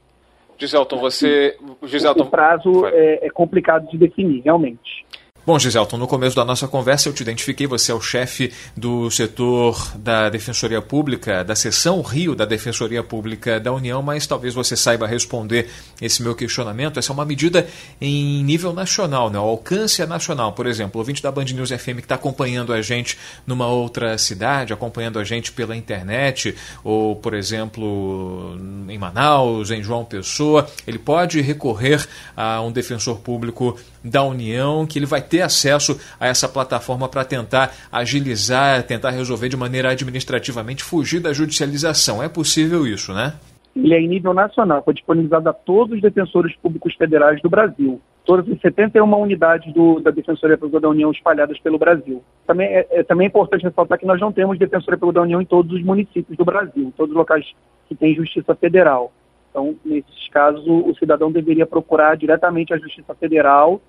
Giselton, 0.59 0.99
você. 0.99 1.57
Giselton, 1.85 2.25
o 2.25 2.31
prazo 2.31 2.87
é, 2.87 3.27
é 3.27 3.31
complicado 3.31 3.89
de 3.89 3.97
definir, 3.97 4.43
realmente. 4.43 5.07
Bom, 5.49 5.59
Giselton, 5.59 5.97
no 5.97 6.07
começo 6.07 6.37
da 6.37 6.45
nossa 6.45 6.69
conversa 6.69 7.09
eu 7.09 7.13
te 7.15 7.23
identifiquei, 7.23 7.67
você 7.67 7.91
é 7.91 7.95
o 7.95 8.03
chefe 8.03 8.53
do 8.77 9.11
setor 9.11 9.97
da 9.97 10.29
Defensoria 10.29 10.83
Pública, 10.83 11.43
da 11.43 11.57
seção 11.57 12.03
Rio 12.03 12.35
da 12.35 12.45
Defensoria 12.45 13.03
Pública 13.03 13.59
da 13.59 13.73
União, 13.73 14.03
mas 14.03 14.27
talvez 14.27 14.53
você 14.53 14.77
saiba 14.77 15.07
responder 15.07 15.71
esse 16.03 16.23
meu 16.23 16.35
questionamento. 16.35 16.99
Essa 16.99 17.13
é 17.13 17.15
uma 17.15 17.25
medida 17.25 17.67
em 17.99 18.45
nível 18.45 18.75
nacional, 18.75 19.31
né? 19.31 19.39
o 19.39 19.43
alcance 19.43 20.03
é 20.03 20.07
nacional. 20.07 20.53
Por 20.53 20.67
exemplo, 20.67 20.99
o 20.99 20.99
ouvinte 20.99 21.23
da 21.23 21.33
Band 21.33 21.47
News 21.47 21.71
FM 21.71 21.97
que 21.97 22.01
está 22.01 22.17
acompanhando 22.17 22.71
a 22.75 22.83
gente 22.83 23.17
numa 23.47 23.69
outra 23.69 24.19
cidade, 24.19 24.75
acompanhando 24.75 25.19
a 25.19 25.25
gente 25.25 25.51
pela 25.51 25.75
internet, 25.75 26.55
ou, 26.85 27.17
por 27.17 27.33
exemplo, 27.33 28.55
em 28.87 28.99
Manaus, 28.99 29.71
em 29.71 29.83
João 29.83 30.05
Pessoa, 30.05 30.69
ele 30.87 30.99
pode 30.99 31.41
recorrer 31.41 32.07
a 32.37 32.61
um 32.61 32.71
defensor 32.71 33.21
público 33.21 33.79
da 34.03 34.23
União, 34.23 34.87
que 34.87 34.99
ele 34.99 35.07
vai 35.07 35.21
ter 35.23 35.43
acesso 35.43 35.99
a 36.19 36.27
essa 36.27 36.49
plataforma 36.49 37.09
para 37.09 37.25
tentar 37.25 37.73
agilizar, 37.91 38.83
tentar 38.85 39.11
resolver 39.11 39.49
de 39.49 39.57
maneira 39.57 39.91
administrativamente, 39.91 40.85
fugir 40.85 41.21
da 41.21 41.33
judicialização. 41.33 42.23
É 42.23 42.29
possível 42.29 42.87
isso, 42.87 43.13
né? 43.13 43.35
Ele 43.77 43.95
é 43.95 44.01
em 44.01 44.09
nível 44.09 44.35
nacional, 44.35 44.83
foi 44.83 44.95
disponibilizado 44.95 45.49
a 45.49 45.53
todos 45.53 45.97
os 45.97 46.03
defensores 46.03 46.55
públicos 46.57 46.95
federais 46.95 47.41
do 47.41 47.49
Brasil. 47.49 48.01
Todas 48.25 48.49
as 48.51 48.61
71 48.61 49.05
unidades 49.17 49.73
do, 49.73 50.01
da 50.01 50.11
Defensoria 50.11 50.59
Pública 50.59 50.81
da 50.81 50.89
União 50.89 51.11
espalhadas 51.11 51.59
pelo 51.61 51.79
Brasil. 51.79 52.23
Também 52.47 52.67
é, 52.67 52.87
é, 52.91 53.03
também 53.03 53.27
é 53.27 53.29
importante 53.29 53.63
ressaltar 53.63 53.99
que 53.99 54.05
nós 54.05 54.21
não 54.21 54.33
temos 54.33 54.59
Defensoria 54.59 54.99
Pública 54.99 55.21
da 55.21 55.25
União 55.25 55.41
em 55.41 55.47
todos 55.47 55.73
os 55.73 55.83
municípios 55.83 56.37
do 56.37 56.45
Brasil, 56.45 56.93
todos 56.97 57.13
os 57.13 57.17
locais 57.17 57.47
que 57.89 57.95
têm 57.95 58.15
Justiça 58.15 58.55
Federal. 58.55 59.13
Então, 59.51 59.77
nesses 59.85 60.29
casos, 60.29 60.67
o, 60.67 60.95
cidadão 60.95 61.33
deveria 61.33 61.67
procurar 61.67 62.17
diretamente 62.17 62.73
a 62.73 62.79
Justiça 62.79 63.15
Federal 63.15 63.81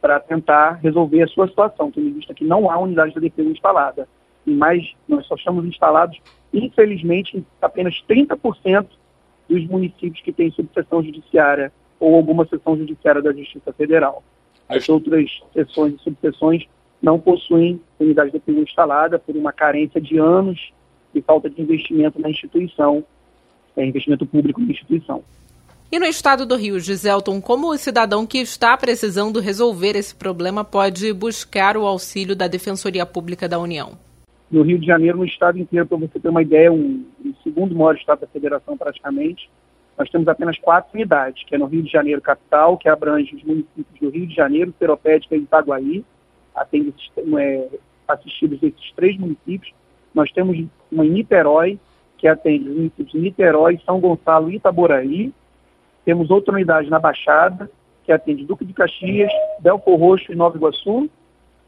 para 0.00 0.20
tentar 0.20 0.80
resolver 0.82 1.22
a 1.22 1.26
sua 1.28 1.48
situação, 1.48 1.90
tendo 1.90 2.08
em 2.08 2.12
vista 2.12 2.34
que 2.34 2.44
não 2.44 2.70
há 2.70 2.78
unidade 2.78 3.14
da 3.14 3.20
defesa 3.20 3.48
instalada. 3.48 4.08
E 4.46 4.50
mais, 4.50 4.92
nós 5.08 5.26
só 5.26 5.34
estamos 5.34 5.64
instalados, 5.64 6.20
infelizmente, 6.52 7.38
em 7.38 7.46
apenas 7.60 8.02
30% 8.08 8.86
dos 9.48 9.66
municípios 9.66 10.22
que 10.22 10.32
têm 10.32 10.50
subseção 10.50 11.02
judiciária 11.02 11.72
ou 11.98 12.14
alguma 12.14 12.46
seção 12.46 12.76
judiciária 12.76 13.22
da 13.22 13.32
Justiça 13.32 13.72
Federal. 13.72 14.22
As 14.68 14.88
outras 14.88 15.42
seções 15.52 15.94
e 15.94 15.98
subseções 16.02 16.66
não 17.00 17.18
possuem 17.18 17.80
unidade 17.98 18.32
de 18.32 18.38
defesa 18.38 18.60
instalada 18.60 19.18
por 19.18 19.36
uma 19.36 19.52
carência 19.52 20.00
de 20.00 20.18
anos 20.18 20.72
e 21.14 21.20
falta 21.20 21.48
de 21.48 21.60
investimento 21.60 22.20
na 22.20 22.30
instituição, 22.30 23.04
é, 23.76 23.84
investimento 23.84 24.26
público 24.26 24.60
na 24.60 24.68
instituição. 24.68 25.22
E 25.90 25.98
no 25.98 26.06
estado 26.06 26.44
do 26.44 26.56
Rio, 26.56 26.80
Giselton, 26.80 27.40
como 27.40 27.68
o 27.68 27.76
cidadão 27.76 28.26
que 28.26 28.38
está 28.38 28.76
precisando 28.76 29.38
resolver 29.38 29.96
esse 29.96 30.14
problema 30.14 30.64
pode 30.64 31.12
buscar 31.12 31.76
o 31.76 31.86
auxílio 31.86 32.34
da 32.34 32.48
Defensoria 32.48 33.06
Pública 33.06 33.48
da 33.48 33.58
União? 33.58 33.92
No 34.50 34.62
Rio 34.62 34.78
de 34.78 34.86
Janeiro, 34.86 35.18
no 35.18 35.24
estado 35.24 35.58
inteiro, 35.58 35.86
para 35.86 35.98
você 35.98 36.18
ter 36.18 36.28
uma 36.28 36.42
ideia, 36.42 36.72
um, 36.72 37.04
um 37.24 37.34
segundo 37.44 37.74
maior 37.76 37.94
estado 37.94 38.20
da 38.20 38.26
federação 38.26 38.76
praticamente, 38.76 39.48
nós 39.96 40.10
temos 40.10 40.26
apenas 40.26 40.58
quatro 40.58 40.90
unidades, 40.94 41.44
que 41.44 41.54
é 41.54 41.58
no 41.58 41.66
Rio 41.66 41.82
de 41.82 41.90
Janeiro 41.90 42.20
capital, 42.20 42.76
que 42.76 42.88
abrange 42.88 43.36
os 43.36 43.44
municípios 43.44 44.00
do 44.00 44.10
Rio 44.10 44.26
de 44.26 44.34
Janeiro, 44.34 44.74
Seropédica 44.78 45.36
e 45.36 45.40
Itaguaí, 45.40 46.04
atende 46.54 46.92
é, 47.38 47.68
assistidos 48.08 48.58
desses 48.60 48.92
três 48.96 49.16
municípios. 49.16 49.72
Nós 50.12 50.30
temos 50.32 50.56
uma 50.90 51.06
em 51.06 51.10
Niterói, 51.10 51.78
que 52.24 52.28
atende 52.28 52.70
os 52.70 52.74
municípios 52.74 53.12
de 53.12 53.18
Niterói, 53.18 53.78
São 53.84 54.00
Gonçalo 54.00 54.50
e 54.50 54.56
Itaboraí, 54.56 55.30
temos 56.06 56.30
outra 56.30 56.54
unidade 56.54 56.88
na 56.88 56.98
Baixada, 56.98 57.70
que 58.02 58.10
atende 58.10 58.46
Duque 58.46 58.64
de 58.64 58.72
Caxias, 58.72 59.30
Belfor 59.60 60.00
Roxo 60.00 60.32
e 60.32 60.34
Nova 60.34 60.56
Iguaçu. 60.56 61.10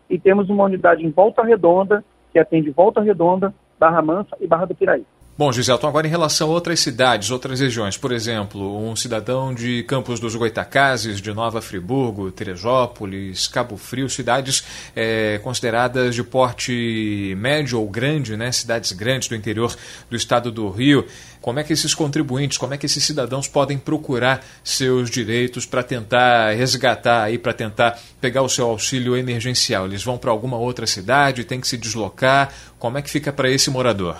E 0.08 0.18
temos 0.18 0.48
uma 0.48 0.64
unidade 0.64 1.04
em 1.04 1.10
Volta 1.10 1.42
Redonda, 1.42 2.02
que 2.32 2.38
atende 2.38 2.70
Volta 2.70 3.02
Redonda, 3.02 3.52
Barra 3.78 4.00
Mansa 4.00 4.34
e 4.40 4.46
Barra 4.46 4.64
do 4.64 4.75
Piraí. 4.75 5.04
Bom, 5.38 5.52
Giselton, 5.52 5.88
agora 5.88 6.07
em 6.07 6.11
relação 6.11 6.49
a 6.49 6.50
outras 6.50 6.81
cidades, 6.81 7.31
outras 7.31 7.61
regiões, 7.61 7.99
por 7.99 8.11
exemplo, 8.11 8.83
um 8.83 8.97
cidadão 8.97 9.52
de 9.52 9.83
Campos 9.83 10.19
dos 10.19 10.35
Goitacazes, 10.35 11.21
de 11.21 11.31
Nova 11.35 11.61
Friburgo, 11.61 12.33
Teresópolis, 12.33 13.47
Cabo 13.47 13.76
Frio, 13.76 14.09
cidades 14.09 14.64
é, 14.97 15.38
consideradas 15.45 16.14
de 16.14 16.25
porte 16.25 17.35
médio 17.37 17.78
ou 17.78 17.87
grande, 17.87 18.35
né, 18.35 18.50
cidades 18.50 18.93
grandes 18.93 19.28
do 19.28 19.35
interior 19.35 19.76
do 20.09 20.16
estado 20.16 20.50
do 20.50 20.71
Rio. 20.71 21.05
Como 21.43 21.61
é 21.61 21.62
que 21.62 21.75
esses 21.75 21.95
contribuintes, 21.95 22.57
como 22.57 22.73
é 22.73 22.78
que 22.78 22.87
esses 22.87 23.05
cidadãos 23.05 23.47
podem 23.47 23.76
procurar 23.76 24.43
seus 24.64 25.11
direitos 25.11 25.66
para 25.66 25.83
tentar 25.83 26.52
resgatar 26.52 27.28
para 27.43 27.52
tentar 27.52 28.00
pegar 28.23 28.40
o 28.40 28.49
seu 28.49 28.64
auxílio 28.69 29.14
emergencial? 29.14 29.85
Eles 29.85 30.02
vão 30.02 30.16
para 30.16 30.31
alguma 30.31 30.57
outra 30.57 30.87
cidade, 30.87 31.45
tem 31.45 31.61
que 31.61 31.69
se 31.69 31.76
deslocar? 31.76 32.50
Como 32.78 32.97
é 32.97 33.02
que 33.02 33.11
fica 33.11 33.31
para 33.31 33.50
esse 33.50 33.69
morador? 33.69 34.16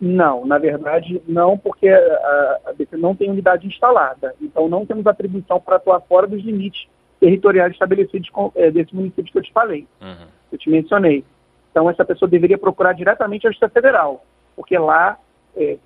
Não, 0.00 0.44
na 0.44 0.58
verdade, 0.58 1.22
não, 1.26 1.56
porque 1.56 1.88
a, 1.88 2.60
a 2.66 2.72
DC 2.72 2.96
não 2.96 3.14
tem 3.14 3.30
unidade 3.30 3.66
instalada. 3.66 4.34
Então, 4.40 4.68
não 4.68 4.84
temos 4.84 5.06
atribuição 5.06 5.58
para 5.58 5.76
atuar 5.76 6.00
fora 6.00 6.26
dos 6.26 6.42
limites 6.42 6.86
territoriais 7.18 7.72
estabelecidos 7.72 8.28
com, 8.28 8.52
é, 8.54 8.70
desse 8.70 8.94
município 8.94 9.32
que 9.32 9.38
eu 9.38 9.42
te 9.42 9.52
falei, 9.52 9.86
uhum. 10.02 10.26
que 10.50 10.56
eu 10.56 10.58
te 10.58 10.68
mencionei. 10.68 11.24
Então, 11.70 11.88
essa 11.88 12.04
pessoa 12.04 12.28
deveria 12.28 12.58
procurar 12.58 12.92
diretamente 12.92 13.46
a 13.46 13.50
Justiça 13.50 13.70
Federal, 13.70 14.24
porque 14.54 14.76
lá 14.76 15.18
é, 15.56 15.78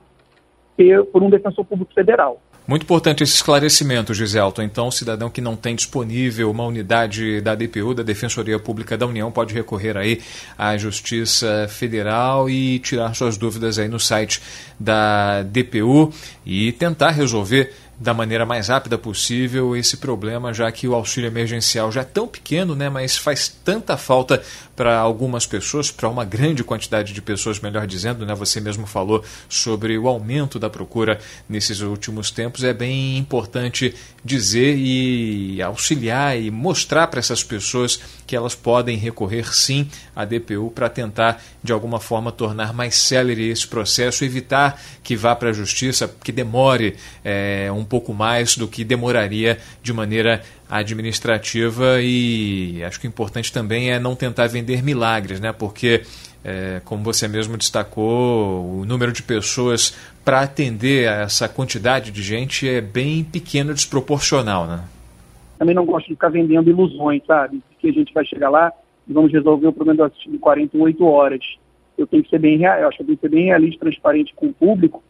por 1.12 1.24
um 1.24 1.30
defensor 1.30 1.66
público 1.66 1.92
federal. 1.94 2.40
Muito 2.68 2.84
importante 2.84 3.24
esse 3.24 3.34
esclarecimento, 3.34 4.14
Giselton. 4.14 4.62
Então, 4.62 4.90
o 4.90 4.92
cidadão 4.92 5.30
que 5.30 5.40
não 5.40 5.56
tem 5.56 5.74
disponível 5.74 6.52
uma 6.52 6.66
unidade 6.66 7.40
da 7.40 7.56
DPU, 7.56 7.94
da 7.94 8.04
Defensoria 8.04 8.60
Pública 8.60 8.98
da 8.98 9.08
União, 9.08 9.32
pode 9.32 9.54
recorrer 9.54 9.98
aí 9.98 10.22
à 10.58 10.78
Justiça 10.78 11.66
Federal 11.70 12.50
e 12.50 12.78
tirar 12.80 13.16
suas 13.16 13.38
dúvidas 13.38 13.80
aí 13.80 13.88
no 13.88 14.00
site 14.00 14.42
da 14.78 15.44
DPU 15.44 16.12
e 16.46 16.74
tentar 16.74 17.12
resolver 17.12 17.74
da 18.00 18.14
maneira 18.14 18.46
mais 18.46 18.68
rápida 18.68 18.98
possível 18.98 19.76
esse 19.76 19.98
problema, 19.98 20.54
já 20.54 20.72
que 20.72 20.88
o 20.88 20.94
auxílio 20.94 21.28
emergencial 21.28 21.92
já 21.92 22.02
é 22.02 22.04
tão 22.04 22.28
pequeno, 22.28 22.76
né, 22.76 22.90
mas 22.90 23.18
faz 23.18 23.48
tanta 23.48 23.98
falta 23.98 24.42
para 24.76 25.00
algumas 25.00 25.48
pessoas, 25.48 25.90
para 25.90 26.08
uma 26.08 26.24
grande 26.24 26.64
quantidade 26.64 27.12
de 27.12 27.22
pessoas, 27.22 27.60
melhor 27.60 27.88
dizendo, 27.88 28.26
né, 28.26 28.36
você 28.36 28.62
mesmo 28.62 28.86
falou 28.86 29.24
sobre 29.50 29.98
o 29.98 30.08
aumento 30.08 30.60
da 30.60 30.70
procura 30.70 31.20
nesses 31.50 31.82
últimos 31.82 32.30
tempos. 32.30 32.64
É 32.64 32.74
bem 32.74 33.18
importante 33.18 33.96
dizer 34.24 34.76
e 34.78 35.60
auxiliar 35.62 36.40
e 36.40 36.52
mostrar 36.52 37.08
para 37.08 37.20
essas 37.20 37.44
pessoas 37.44 38.00
que 38.28 38.36
elas 38.36 38.54
podem 38.54 38.98
recorrer 38.98 39.56
sim 39.56 39.88
à 40.14 40.26
DPU 40.26 40.70
para 40.70 40.90
tentar 40.90 41.42
de 41.64 41.72
alguma 41.72 42.00
forma 42.00 42.32
tornar 42.32 42.74
mais 42.74 42.96
célere 42.96 43.50
esse 43.50 43.66
processo, 43.66 44.26
evitar 44.26 44.80
que 45.02 45.16
vá 45.16 45.34
para 45.34 45.50
a 45.50 45.54
justiça, 45.54 46.14
que 46.24 46.32
demore 46.32 46.98
é, 47.24 47.72
um 47.72 47.86
pouco 47.86 48.14
mais 48.14 48.58
do 48.58 48.68
que 48.68 48.84
demoraria 48.84 49.58
de 49.82 49.94
maneira 49.94 50.44
administrativa 50.70 52.02
e 52.02 52.84
acho 52.84 53.00
que 53.00 53.08
o 53.08 53.10
importante 53.10 53.54
também 53.54 53.92
é 53.92 54.00
não 54.00 54.16
tentar 54.16 54.48
vender 54.48 54.84
milagres, 54.84 55.40
né? 55.40 55.54
Porque 55.54 56.04
é, 56.44 56.82
como 56.84 57.04
você 57.04 57.28
mesmo 57.28 57.58
destacou, 57.58 58.80
o 58.80 58.86
número 58.86 59.12
de 59.12 59.24
pessoas 59.24 59.96
para 60.24 60.42
atender 60.42 61.08
a 61.08 61.22
essa 61.22 61.48
quantidade 61.48 62.12
de 62.12 62.22
gente 62.22 62.68
é 62.68 62.82
bem 62.82 63.24
pequeno, 63.24 63.74
desproporcional, 63.74 64.68
né? 64.68 64.84
Também 65.58 65.74
não 65.74 65.86
gosto 65.86 66.08
de 66.08 66.14
ficar 66.14 66.30
vendendo 66.30 66.70
ilusões, 66.70 67.22
sabe? 67.26 67.62
Que 67.94 68.00
a 68.00 68.02
gente 68.02 68.14
vai 68.14 68.26
chegar 68.26 68.50
lá 68.50 68.74
e 69.08 69.14
vamos 69.14 69.32
resolver 69.32 69.68
o 69.68 69.74
problema 69.74 69.98
do 69.98 70.04
assistido 70.04 70.36
em 70.36 70.40
48 70.40 71.06
horas. 71.06 71.58
Eu 71.98 72.06
tenho 72.06 72.24
que 72.24 72.30
ser 72.30 72.40
bem 72.40 72.58
real, 72.58 72.80
eu 72.80 72.88
acho 72.88 72.98
que 72.98 73.04
eu 73.04 73.08
tenho 73.08 73.18
que 73.18 73.28
ser 73.28 73.34
bem 73.34 73.46
realista, 73.46 73.80
transparente 73.80 74.34
com 74.36 74.48
o 74.48 74.54
público, 74.54 75.02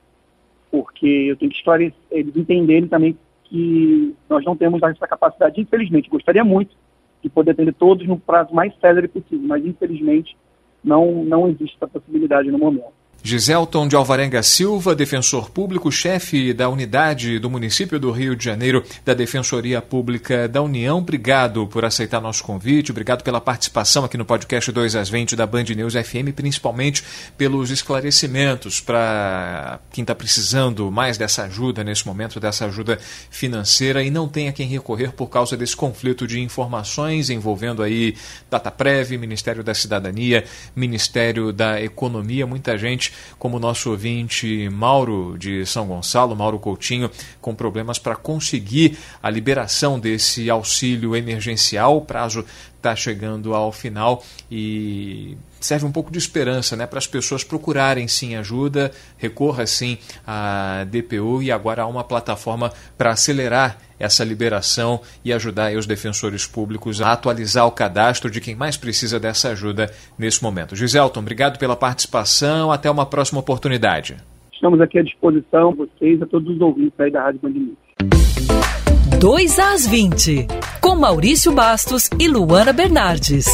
porque 0.72 1.07
eu 1.07 1.36
tenho 1.36 1.51
que 1.51 1.57
esclarecer, 1.57 1.98
eles 2.12 2.36
entenderem 2.36 2.88
também 2.88 3.17
que 3.46 4.15
nós 4.29 4.46
não 4.46 4.55
temos 4.55 4.81
essa 4.84 5.07
capacidade, 5.07 5.60
infelizmente. 5.60 6.10
Gostaria 6.10 6.43
muito 6.43 6.75
de 7.22 7.29
poder 7.29 7.51
atender 7.51 7.74
todos 7.74 8.05
no 8.05 8.19
prazo 8.19 8.53
mais 8.53 8.77
célere 8.79 9.07
possível, 9.07 9.48
mas 9.48 9.65
infelizmente 9.65 10.38
não, 10.84 11.25
não 11.25 11.50
existe 11.50 11.75
essa 11.75 11.88
possibilidade 11.88 12.51
no 12.51 12.60
momento. 12.60 12.93
Giselton 13.24 13.88
de 13.88 13.95
Alvarenga 13.95 14.41
Silva, 14.41 14.95
defensor 14.95 15.50
público, 15.50 15.91
chefe 15.91 16.53
da 16.53 16.69
unidade 16.69 17.39
do 17.39 17.50
município 17.50 18.00
do 18.00 18.12
Rio 18.12 18.36
de 18.36 18.45
Janeiro 18.45 18.83
da 19.03 19.13
Defensoria 19.13 19.81
Pública 19.81 20.47
da 20.47 20.62
União. 20.62 21.00
Obrigado 21.00 21.67
por 21.67 21.83
aceitar 21.83 22.21
nosso 22.21 22.43
convite, 22.43 22.91
obrigado 22.91 23.24
pela 23.24 23.41
participação 23.41 24.05
aqui 24.05 24.17
no 24.17 24.24
podcast 24.24 24.71
2 24.71 24.95
às 24.95 25.09
20 25.09 25.36
da 25.36 25.45
Band 25.45 25.65
News 25.75 25.93
FM, 25.93 26.31
principalmente 26.36 27.03
pelos 27.38 27.69
esclarecimentos 27.69 28.79
para 28.79 29.79
quem 29.91 30.03
está 30.03 30.15
precisando 30.15 30.89
mais 30.89 31.17
dessa 31.17 31.43
ajuda 31.43 31.83
nesse 31.83 32.07
momento, 32.07 32.39
dessa 32.39 32.65
ajuda 32.65 32.97
financeira 33.29 34.03
e 34.03 34.09
não 34.09 34.27
tem 34.27 34.47
a 34.47 34.53
quem 34.53 34.67
recorrer 34.67 35.12
por 35.12 35.27
causa 35.27 35.57
desse 35.57 35.75
conflito 35.75 36.25
de 36.25 36.39
informações 36.39 37.29
envolvendo 37.29 37.83
aí 37.83 38.15
DataPrev, 38.50 39.17
Ministério 39.17 39.63
da 39.63 39.74
Cidadania, 39.74 40.45
Ministério 40.75 41.51
da 41.51 41.81
Economia, 41.81 42.47
muita 42.47 42.77
gente 42.77 43.06
como 43.37 43.57
o 43.57 43.59
nosso 43.59 43.91
ouvinte 43.91 44.69
Mauro 44.69 45.37
de 45.37 45.65
São 45.65 45.87
Gonçalo, 45.87 46.35
Mauro 46.35 46.59
Coutinho, 46.59 47.09
com 47.41 47.55
problemas 47.55 47.99
para 47.99 48.15
conseguir 48.15 48.97
a 49.21 49.29
liberação 49.29 49.99
desse 49.99 50.49
auxílio 50.49 51.15
emergencial. 51.15 51.97
O 51.97 52.01
prazo 52.01 52.45
está 52.77 52.96
chegando 52.96 53.53
ao 53.53 53.72
final 53.72 54.24
e 54.50 55.38
serve 55.60 55.86
um 55.86 55.91
pouco 55.91 56.12
de 56.12 56.17
esperança 56.17 56.75
né, 56.75 56.88
para 56.88 57.00
as 57.00 57.07
pessoas 57.07 57.43
procurarem 57.43 58.07
sim 58.07 58.36
ajuda, 58.36 58.91
recorra 59.17 59.65
sim 59.65 59.98
à 60.25 60.86
DPU 60.86 61.41
e 61.41 61.51
agora 61.51 61.84
há 61.84 61.88
uma 61.88 62.03
plataforma 62.03 62.72
para 62.98 63.12
acelerar 63.12 63.77
essa 64.00 64.24
liberação 64.24 65.01
e 65.25 65.33
ajudar 65.33 65.74
os 65.74 65.85
defensores 65.85 66.46
públicos 66.46 67.01
a 67.01 67.11
atualizar 67.11 67.66
o 67.66 67.72
cadastro 67.72 68.29
de 68.29 68.40
quem 68.40 68.55
mais 68.55 68.77
precisa 68.77 69.20
dessa 69.20 69.50
ajuda 69.50 69.92
nesse 70.18 70.44
momento. 70.44 70.75
Giselton, 70.75 71.20
obrigado 71.20 71.57
pela 71.57 71.75
participação, 71.75 72.72
até 72.72 72.90
uma 72.90 73.05
próxima 73.05 73.40
oportunidade. 73.40 74.16
Estamos 74.53 74.79
aqui 74.81 75.00
à 75.00 75.03
disposição, 75.03 75.74
vocês, 75.74 76.22
a 76.22 76.25
todos 76.25 76.55
os 76.55 76.61
ouvintes 76.61 77.00
aí 77.00 77.11
da 77.11 77.24
Rádio 77.24 77.40
Band 77.42 78.86
2 79.20 79.58
às 79.58 79.88
20, 79.88 80.46
com 80.80 80.96
Maurício 80.96 81.51
Bastos 81.51 82.08
e 82.20 82.27
Luana 82.27 82.72
Bernardes. 82.72 83.48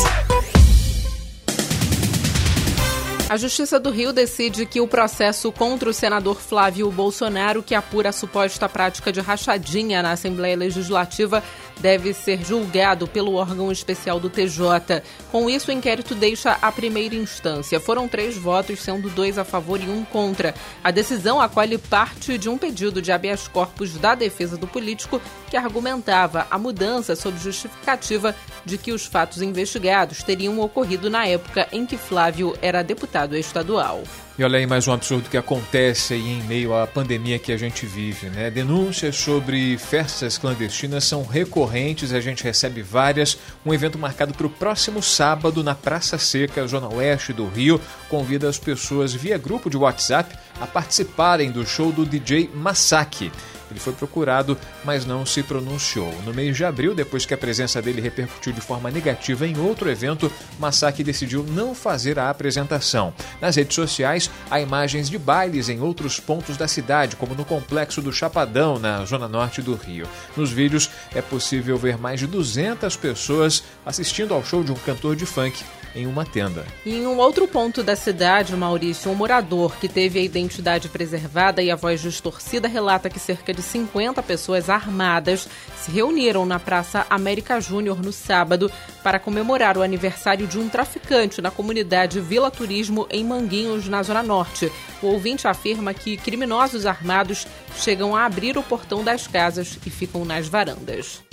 A 3.29 3.37
Justiça 3.37 3.79
do 3.79 3.89
Rio 3.89 4.11
decide 4.11 4.65
que 4.65 4.81
o 4.81 4.87
processo 4.87 5.51
contra 5.53 5.89
o 5.89 5.93
senador 5.93 6.35
Flávio 6.35 6.91
Bolsonaro, 6.91 7.63
que 7.63 7.73
apura 7.73 8.09
a 8.09 8.11
suposta 8.11 8.67
prática 8.67 9.11
de 9.11 9.21
rachadinha 9.21 10.03
na 10.03 10.11
Assembleia 10.11 10.57
Legislativa, 10.57 11.41
deve 11.79 12.13
ser 12.13 12.43
julgado 12.43 13.07
pelo 13.07 13.35
órgão 13.35 13.71
especial 13.71 14.19
do 14.19 14.29
TJ. 14.29 15.01
Com 15.31 15.49
isso, 15.49 15.71
o 15.71 15.73
inquérito 15.73 16.13
deixa 16.13 16.57
a 16.61 16.71
primeira 16.71 17.15
instância. 17.15 17.79
Foram 17.79 18.07
três 18.07 18.37
votos, 18.37 18.81
sendo 18.81 19.09
dois 19.09 19.37
a 19.37 19.43
favor 19.43 19.81
e 19.81 19.89
um 19.89 20.03
contra. 20.03 20.53
A 20.83 20.91
decisão 20.91 21.41
acolhe 21.41 21.77
parte 21.77 22.37
de 22.37 22.49
um 22.49 22.57
pedido 22.57 23.01
de 23.01 23.11
habeas 23.11 23.47
corpus 23.47 23.93
da 23.93 24.13
defesa 24.13 24.57
do 24.57 24.67
político, 24.67 25.19
que 25.53 25.57
argumentava 25.57 26.47
a 26.49 26.57
mudança 26.57 27.15
sob 27.15 27.37
justificativa 27.37 28.35
de 28.65 28.75
que 28.75 28.91
os 28.91 29.05
fatos 29.05 29.39
investigados 29.39 30.23
teriam 30.23 30.59
ocorrido 30.59 31.11
na 31.11 31.27
época 31.27 31.67
em 31.71 31.85
que 31.85 31.95
Flávio 31.95 32.57
era 32.59 32.83
deputado 32.83 33.37
estadual. 33.37 34.01
E 34.35 34.43
olha 34.43 34.57
aí 34.57 34.65
mais 34.65 34.87
um 34.87 34.93
absurdo 34.93 35.29
que 35.29 35.37
acontece 35.37 36.15
aí 36.15 36.27
em 36.27 36.41
meio 36.45 36.73
à 36.73 36.87
pandemia 36.87 37.37
que 37.37 37.51
a 37.51 37.57
gente 37.57 37.85
vive, 37.85 38.31
né? 38.31 38.49
Denúncias 38.49 39.15
sobre 39.15 39.77
festas 39.77 40.39
clandestinas 40.39 41.03
são 41.03 41.23
recorrentes, 41.23 42.13
a 42.13 42.19
gente 42.19 42.43
recebe 42.43 42.81
várias. 42.81 43.37
Um 43.63 43.71
evento 43.71 43.99
marcado 43.99 44.33
para 44.33 44.47
o 44.47 44.49
próximo 44.49 45.03
sábado 45.03 45.63
na 45.63 45.75
Praça 45.75 46.17
Seca, 46.17 46.65
zona 46.65 46.91
oeste 46.91 47.31
do 47.31 47.45
Rio, 47.45 47.79
convida 48.09 48.49
as 48.49 48.57
pessoas 48.57 49.13
via 49.13 49.37
grupo 49.37 49.69
de 49.69 49.77
WhatsApp 49.77 50.35
a 50.59 50.65
participarem 50.65 51.51
do 51.51 51.63
show 51.63 51.91
do 51.91 52.07
DJ 52.07 52.49
Masaki. 52.55 53.31
Ele 53.73 53.79
foi 53.79 53.93
procurado, 53.93 54.55
mas 54.85 55.03
não 55.03 55.25
se 55.25 55.41
pronunciou. 55.41 56.13
No 56.23 56.33
mês 56.33 56.55
de 56.55 56.63
abril, 56.63 56.93
depois 56.93 57.25
que 57.25 57.33
a 57.33 57.37
presença 57.37 57.81
dele 57.81 57.99
repercutiu 57.99 58.53
de 58.53 58.61
forma 58.61 58.91
negativa 58.91 59.47
em 59.47 59.57
outro 59.57 59.89
evento, 59.89 60.31
Masaki 60.59 61.03
decidiu 61.03 61.43
não 61.43 61.73
fazer 61.73 62.19
a 62.19 62.29
apresentação. 62.29 63.11
Nas 63.41 63.55
redes 63.55 63.73
sociais, 63.73 64.29
há 64.49 64.61
imagens 64.61 65.09
de 65.09 65.17
bailes 65.17 65.69
em 65.69 65.81
outros 65.81 66.19
pontos 66.19 66.55
da 66.55 66.67
cidade, 66.67 67.15
como 67.15 67.33
no 67.33 67.43
complexo 67.43 67.99
do 67.99 68.13
Chapadão, 68.13 68.77
na 68.77 69.03
zona 69.05 69.27
norte 69.27 69.59
do 69.59 69.73
Rio. 69.73 70.07
Nos 70.37 70.51
vídeos, 70.51 70.91
é 71.15 71.21
possível 71.21 71.75
ver 71.75 71.97
mais 71.97 72.19
de 72.19 72.27
200 72.27 72.95
pessoas 72.95 73.63
assistindo 73.83 74.35
ao 74.35 74.45
show 74.45 74.63
de 74.63 74.71
um 74.71 74.75
cantor 74.75 75.15
de 75.15 75.25
funk 75.25 75.63
em 75.95 76.07
uma 76.07 76.25
tenda. 76.25 76.65
Em 76.85 77.05
um 77.05 77.17
outro 77.17 77.47
ponto 77.47 77.83
da 77.83 77.95
cidade, 77.95 78.55
Maurício, 78.55 79.11
um 79.11 79.15
morador 79.15 79.75
que 79.77 79.87
teve 79.87 80.19
a 80.19 80.23
identidade 80.23 80.89
preservada 80.89 81.61
e 81.61 81.69
a 81.69 81.75
voz 81.75 82.01
distorcida 82.01 82.67
relata 82.67 83.09
que 83.09 83.19
cerca 83.19 83.53
de 83.53 83.61
50 83.61 84.21
pessoas 84.23 84.69
armadas 84.69 85.47
se 85.77 85.91
reuniram 85.91 86.45
na 86.45 86.59
Praça 86.59 87.05
América 87.09 87.59
Júnior 87.59 88.01
no 88.01 88.11
sábado 88.11 88.71
para 89.03 89.19
comemorar 89.19 89.77
o 89.77 89.81
aniversário 89.81 90.47
de 90.47 90.57
um 90.57 90.69
traficante 90.69 91.41
na 91.41 91.51
comunidade 91.51 92.19
Vila 92.19 92.49
Turismo 92.49 93.07
em 93.09 93.23
Manguinhos, 93.23 93.87
na 93.87 94.01
Zona 94.01 94.23
Norte. 94.23 94.71
O 95.01 95.07
ouvinte 95.07 95.47
afirma 95.47 95.93
que 95.93 96.17
criminosos 96.17 96.85
armados 96.85 97.45
chegam 97.75 98.15
a 98.15 98.25
abrir 98.25 98.57
o 98.57 98.63
portão 98.63 99.03
das 99.03 99.27
casas 99.27 99.77
e 99.85 99.89
ficam 99.89 100.25
nas 100.25 100.47
varandas 100.47 101.23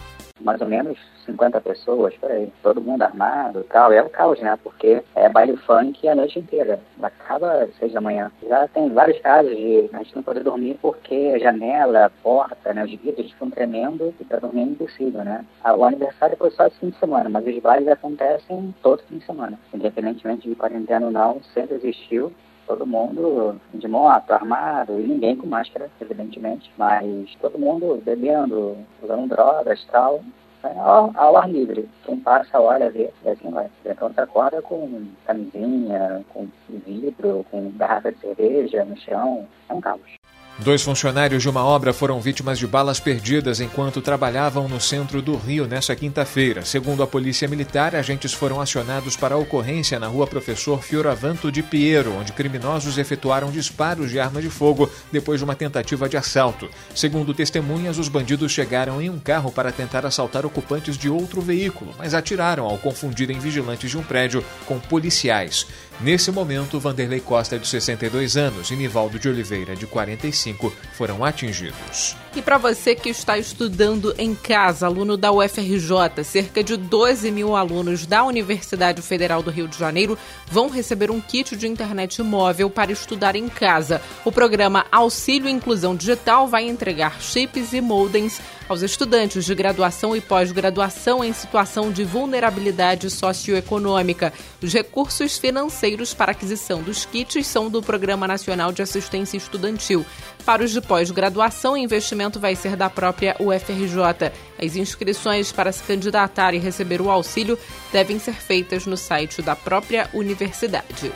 mais 0.40 0.60
ou 0.60 0.68
menos 0.68 0.98
50 1.30 1.60
pessoas, 1.60 2.14
por 2.16 2.30
aí, 2.30 2.52
todo 2.62 2.80
mundo 2.80 3.02
armado 3.02 3.64
tal. 3.64 3.92
É 3.92 4.02
o 4.02 4.10
caos, 4.10 4.40
né? 4.40 4.58
Porque 4.62 5.02
é 5.14 5.28
baile 5.28 5.56
funk 5.58 6.08
a 6.08 6.14
noite 6.14 6.38
inteira. 6.38 6.80
Acaba 7.02 7.62
às 7.62 7.74
seis 7.76 7.92
da 7.92 8.00
manhã. 8.00 8.30
Já 8.48 8.66
tem 8.68 8.88
vários 8.90 9.20
casos 9.20 9.56
de 9.56 9.88
a 9.92 9.98
gente 9.98 10.16
não 10.16 10.22
poder 10.22 10.42
dormir 10.42 10.78
porque 10.80 11.38
janela, 11.38 12.10
porta, 12.22 12.74
né? 12.74 12.84
Os 12.84 12.90
vidros 12.90 13.30
ficam 13.30 13.50
tremendo 13.50 14.14
e 14.20 14.24
para 14.24 14.40
dormir 14.40 14.60
é 14.60 14.64
impossível, 14.64 15.24
né? 15.24 15.44
Ah, 15.62 15.74
o 15.74 15.84
aniversário 15.84 16.36
foi 16.36 16.50
só 16.50 16.66
esse 16.66 16.78
fim 16.78 16.90
de 16.90 16.98
semana, 16.98 17.28
mas 17.28 17.46
os 17.46 17.58
bailes 17.58 17.88
acontecem 17.88 18.74
todo 18.82 19.02
fim 19.04 19.18
de 19.18 19.24
semana. 19.24 19.58
Independentemente 19.72 20.48
de 20.48 20.54
quarentena 20.54 21.06
ou 21.06 21.12
não, 21.12 21.40
sempre 21.54 21.76
existiu 21.76 22.32
todo 22.70 22.86
mundo 22.86 23.60
de 23.74 23.88
moto, 23.88 24.30
armado, 24.30 25.00
e 25.00 25.02
ninguém 25.02 25.36
com 25.36 25.44
máscara, 25.44 25.90
evidentemente, 26.00 26.70
mas 26.78 27.34
todo 27.40 27.58
mundo 27.58 28.00
bebendo, 28.04 28.76
usando 29.02 29.28
drogas 29.28 29.84
tal. 29.90 30.22
É 30.62 30.78
ao, 30.78 31.10
ao, 31.16 31.36
ar 31.38 31.50
livre. 31.50 31.88
Quem 32.04 32.20
passa, 32.20 32.60
olha, 32.60 32.90
vê, 32.90 33.10
e 33.24 33.28
assim 33.28 33.50
vai. 33.50 33.70
Então 33.84 34.08
você 34.08 34.20
acorda 34.20 34.60
com 34.60 35.06
camisinha, 35.26 36.24
com 36.28 36.48
vidro, 36.68 37.46
com 37.50 37.70
garrafa 37.72 38.12
de 38.12 38.18
cerveja 38.18 38.84
no 38.84 38.96
chão. 38.98 39.48
É 39.68 39.72
um 39.72 39.80
caos. 39.80 40.19
Dois 40.62 40.82
funcionários 40.82 41.42
de 41.42 41.48
uma 41.48 41.64
obra 41.64 41.90
foram 41.90 42.20
vítimas 42.20 42.58
de 42.58 42.66
balas 42.66 43.00
perdidas 43.00 43.60
enquanto 43.60 44.02
trabalhavam 44.02 44.68
no 44.68 44.78
centro 44.78 45.22
do 45.22 45.34
Rio 45.34 45.66
nesta 45.66 45.96
quinta-feira. 45.96 46.66
Segundo 46.66 47.02
a 47.02 47.06
Polícia 47.06 47.48
Militar, 47.48 47.96
agentes 47.96 48.34
foram 48.34 48.60
acionados 48.60 49.16
para 49.16 49.34
a 49.34 49.38
ocorrência 49.38 49.98
na 49.98 50.06
rua 50.06 50.26
Professor 50.26 50.82
Fioravanto 50.82 51.50
de 51.50 51.62
Piero, 51.62 52.12
onde 52.12 52.34
criminosos 52.34 52.98
efetuaram 52.98 53.50
disparos 53.50 54.10
de 54.10 54.20
arma 54.20 54.42
de 54.42 54.50
fogo 54.50 54.90
depois 55.10 55.40
de 55.40 55.44
uma 55.44 55.54
tentativa 55.56 56.06
de 56.10 56.18
assalto. 56.18 56.68
Segundo 56.94 57.32
testemunhas, 57.32 57.96
os 57.96 58.08
bandidos 58.08 58.52
chegaram 58.52 59.00
em 59.00 59.08
um 59.08 59.18
carro 59.18 59.50
para 59.50 59.72
tentar 59.72 60.04
assaltar 60.04 60.44
ocupantes 60.44 60.98
de 60.98 61.08
outro 61.08 61.40
veículo, 61.40 61.94
mas 61.96 62.12
atiraram 62.12 62.66
ao 62.66 62.76
confundirem 62.76 63.38
vigilantes 63.38 63.90
de 63.90 63.96
um 63.96 64.02
prédio 64.02 64.44
com 64.66 64.78
policiais. 64.78 65.66
Nesse 66.02 66.30
momento, 66.30 66.80
Vanderlei 66.80 67.20
Costa, 67.20 67.58
de 67.58 67.68
62 67.68 68.36
anos, 68.36 68.70
e 68.70 68.76
Nivaldo 68.76 69.18
de 69.18 69.28
Oliveira, 69.28 69.76
de 69.76 69.86
45, 69.86 70.49
foram 70.92 71.24
atingidos. 71.24 72.16
E 72.34 72.40
para 72.40 72.58
você 72.58 72.94
que 72.94 73.08
está 73.08 73.36
estudando 73.36 74.14
em 74.16 74.34
casa, 74.34 74.86
aluno 74.86 75.16
da 75.16 75.32
UFRJ, 75.32 76.22
cerca 76.22 76.62
de 76.62 76.76
12 76.76 77.30
mil 77.30 77.56
alunos 77.56 78.06
da 78.06 78.22
Universidade 78.24 79.02
Federal 79.02 79.42
do 79.42 79.50
Rio 79.50 79.66
de 79.66 79.76
Janeiro 79.76 80.16
vão 80.46 80.68
receber 80.68 81.10
um 81.10 81.20
kit 81.20 81.56
de 81.56 81.66
internet 81.66 82.22
móvel 82.22 82.70
para 82.70 82.92
estudar 82.92 83.34
em 83.34 83.48
casa. 83.48 84.00
O 84.24 84.30
programa 84.30 84.86
Auxílio 84.92 85.48
Inclusão 85.48 85.96
Digital 85.96 86.46
vai 86.46 86.68
entregar 86.68 87.20
chips 87.20 87.72
e 87.72 87.80
modems 87.80 88.40
aos 88.70 88.82
estudantes 88.82 89.44
de 89.44 89.52
graduação 89.52 90.14
e 90.14 90.20
pós-graduação 90.20 91.24
em 91.24 91.32
situação 91.32 91.90
de 91.90 92.04
vulnerabilidade 92.04 93.10
socioeconômica. 93.10 94.32
Os 94.62 94.72
recursos 94.72 95.36
financeiros 95.36 96.14
para 96.14 96.30
aquisição 96.30 96.80
dos 96.80 97.04
kits 97.04 97.44
são 97.48 97.68
do 97.68 97.82
Programa 97.82 98.28
Nacional 98.28 98.70
de 98.70 98.80
Assistência 98.80 99.36
Estudantil. 99.36 100.06
Para 100.46 100.62
os 100.62 100.70
de 100.70 100.80
pós-graduação, 100.80 101.72
o 101.72 101.76
investimento 101.76 102.38
vai 102.38 102.54
ser 102.54 102.76
da 102.76 102.88
própria 102.88 103.34
UFRJ. 103.40 104.30
As 104.56 104.76
inscrições 104.76 105.50
para 105.50 105.72
se 105.72 105.82
candidatar 105.82 106.54
e 106.54 106.58
receber 106.58 107.00
o 107.00 107.10
auxílio 107.10 107.58
devem 107.92 108.20
ser 108.20 108.34
feitas 108.34 108.86
no 108.86 108.96
site 108.96 109.42
da 109.42 109.56
própria 109.56 110.08
universidade. 110.14 111.10
2 111.10 111.12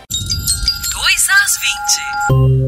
às 1.28 2.58
20. 2.58 2.63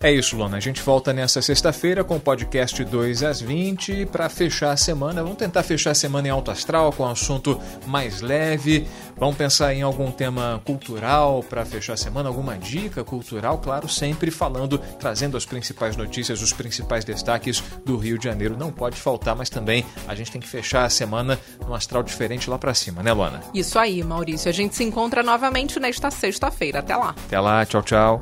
É 0.02 0.10
isso, 0.10 0.38
Lona. 0.38 0.56
A 0.56 0.60
gente 0.62 0.82
volta 0.82 1.12
nessa 1.12 1.42
sexta-feira 1.42 2.06
com 2.06 2.16
o 2.16 2.20
podcast 2.22 2.86
2 2.86 3.22
às 3.22 3.42
20 3.42 4.06
para 4.06 4.30
fechar 4.30 4.72
a 4.72 4.78
semana. 4.78 5.22
Vamos 5.22 5.38
tentar 5.38 5.62
fechar 5.62 5.92
a 5.92 5.96
semana 5.96 6.30
em 6.30 6.32
alto 6.32 6.50
astral 6.50 6.94
com 6.94 7.04
um 7.04 7.10
assunto 7.10 7.60
mais 7.86 8.22
leve. 8.22 8.88
Vamos 9.18 9.36
pensar 9.36 9.74
em 9.74 9.82
algum 9.82 10.10
tema 10.10 10.62
cultural 10.64 11.44
para 11.44 11.66
fechar 11.66 11.94
a 11.94 11.98
semana, 11.98 12.30
alguma 12.30 12.58
dica 12.58 13.04
cultural, 13.04 13.58
claro, 13.58 13.90
sempre 13.90 14.32
falando, 14.32 14.78
trazendo 14.78 15.36
as 15.36 15.46
principais 15.46 15.98
notícias, 15.98 16.42
os 16.42 16.54
principais 16.54 17.04
destaques 17.04 17.62
do 17.86 17.98
Rio 17.98 18.18
de 18.18 18.24
Janeiro. 18.24 18.56
Não 18.58 18.72
pode 18.72 18.96
faltar, 18.96 19.36
mas 19.36 19.50
também 19.50 19.86
a 20.08 20.16
gente 20.16 20.32
tem 20.32 20.40
que 20.40 20.48
fechar 20.48 20.86
a 20.86 20.90
semana 20.90 21.38
num 21.68 21.74
astral 21.74 22.04
diferente 22.04 22.50
lá 22.50 22.58
para 22.58 22.74
cima, 22.74 23.04
né, 23.04 23.12
Lona? 23.12 23.42
Isso 23.54 23.78
aí, 23.78 24.02
Maurício. 24.02 24.48
A 24.48 24.54
gente 24.54 24.76
se 24.76 24.84
encontra 24.86 25.22
novamente 25.22 25.78
nesta 25.78 26.10
sexta-feira. 26.10 26.80
Até 26.80 26.96
lá. 26.96 27.10
Até 27.10 27.40
lá, 27.40 27.66
tchau, 27.66 27.84
tchau. 27.84 28.22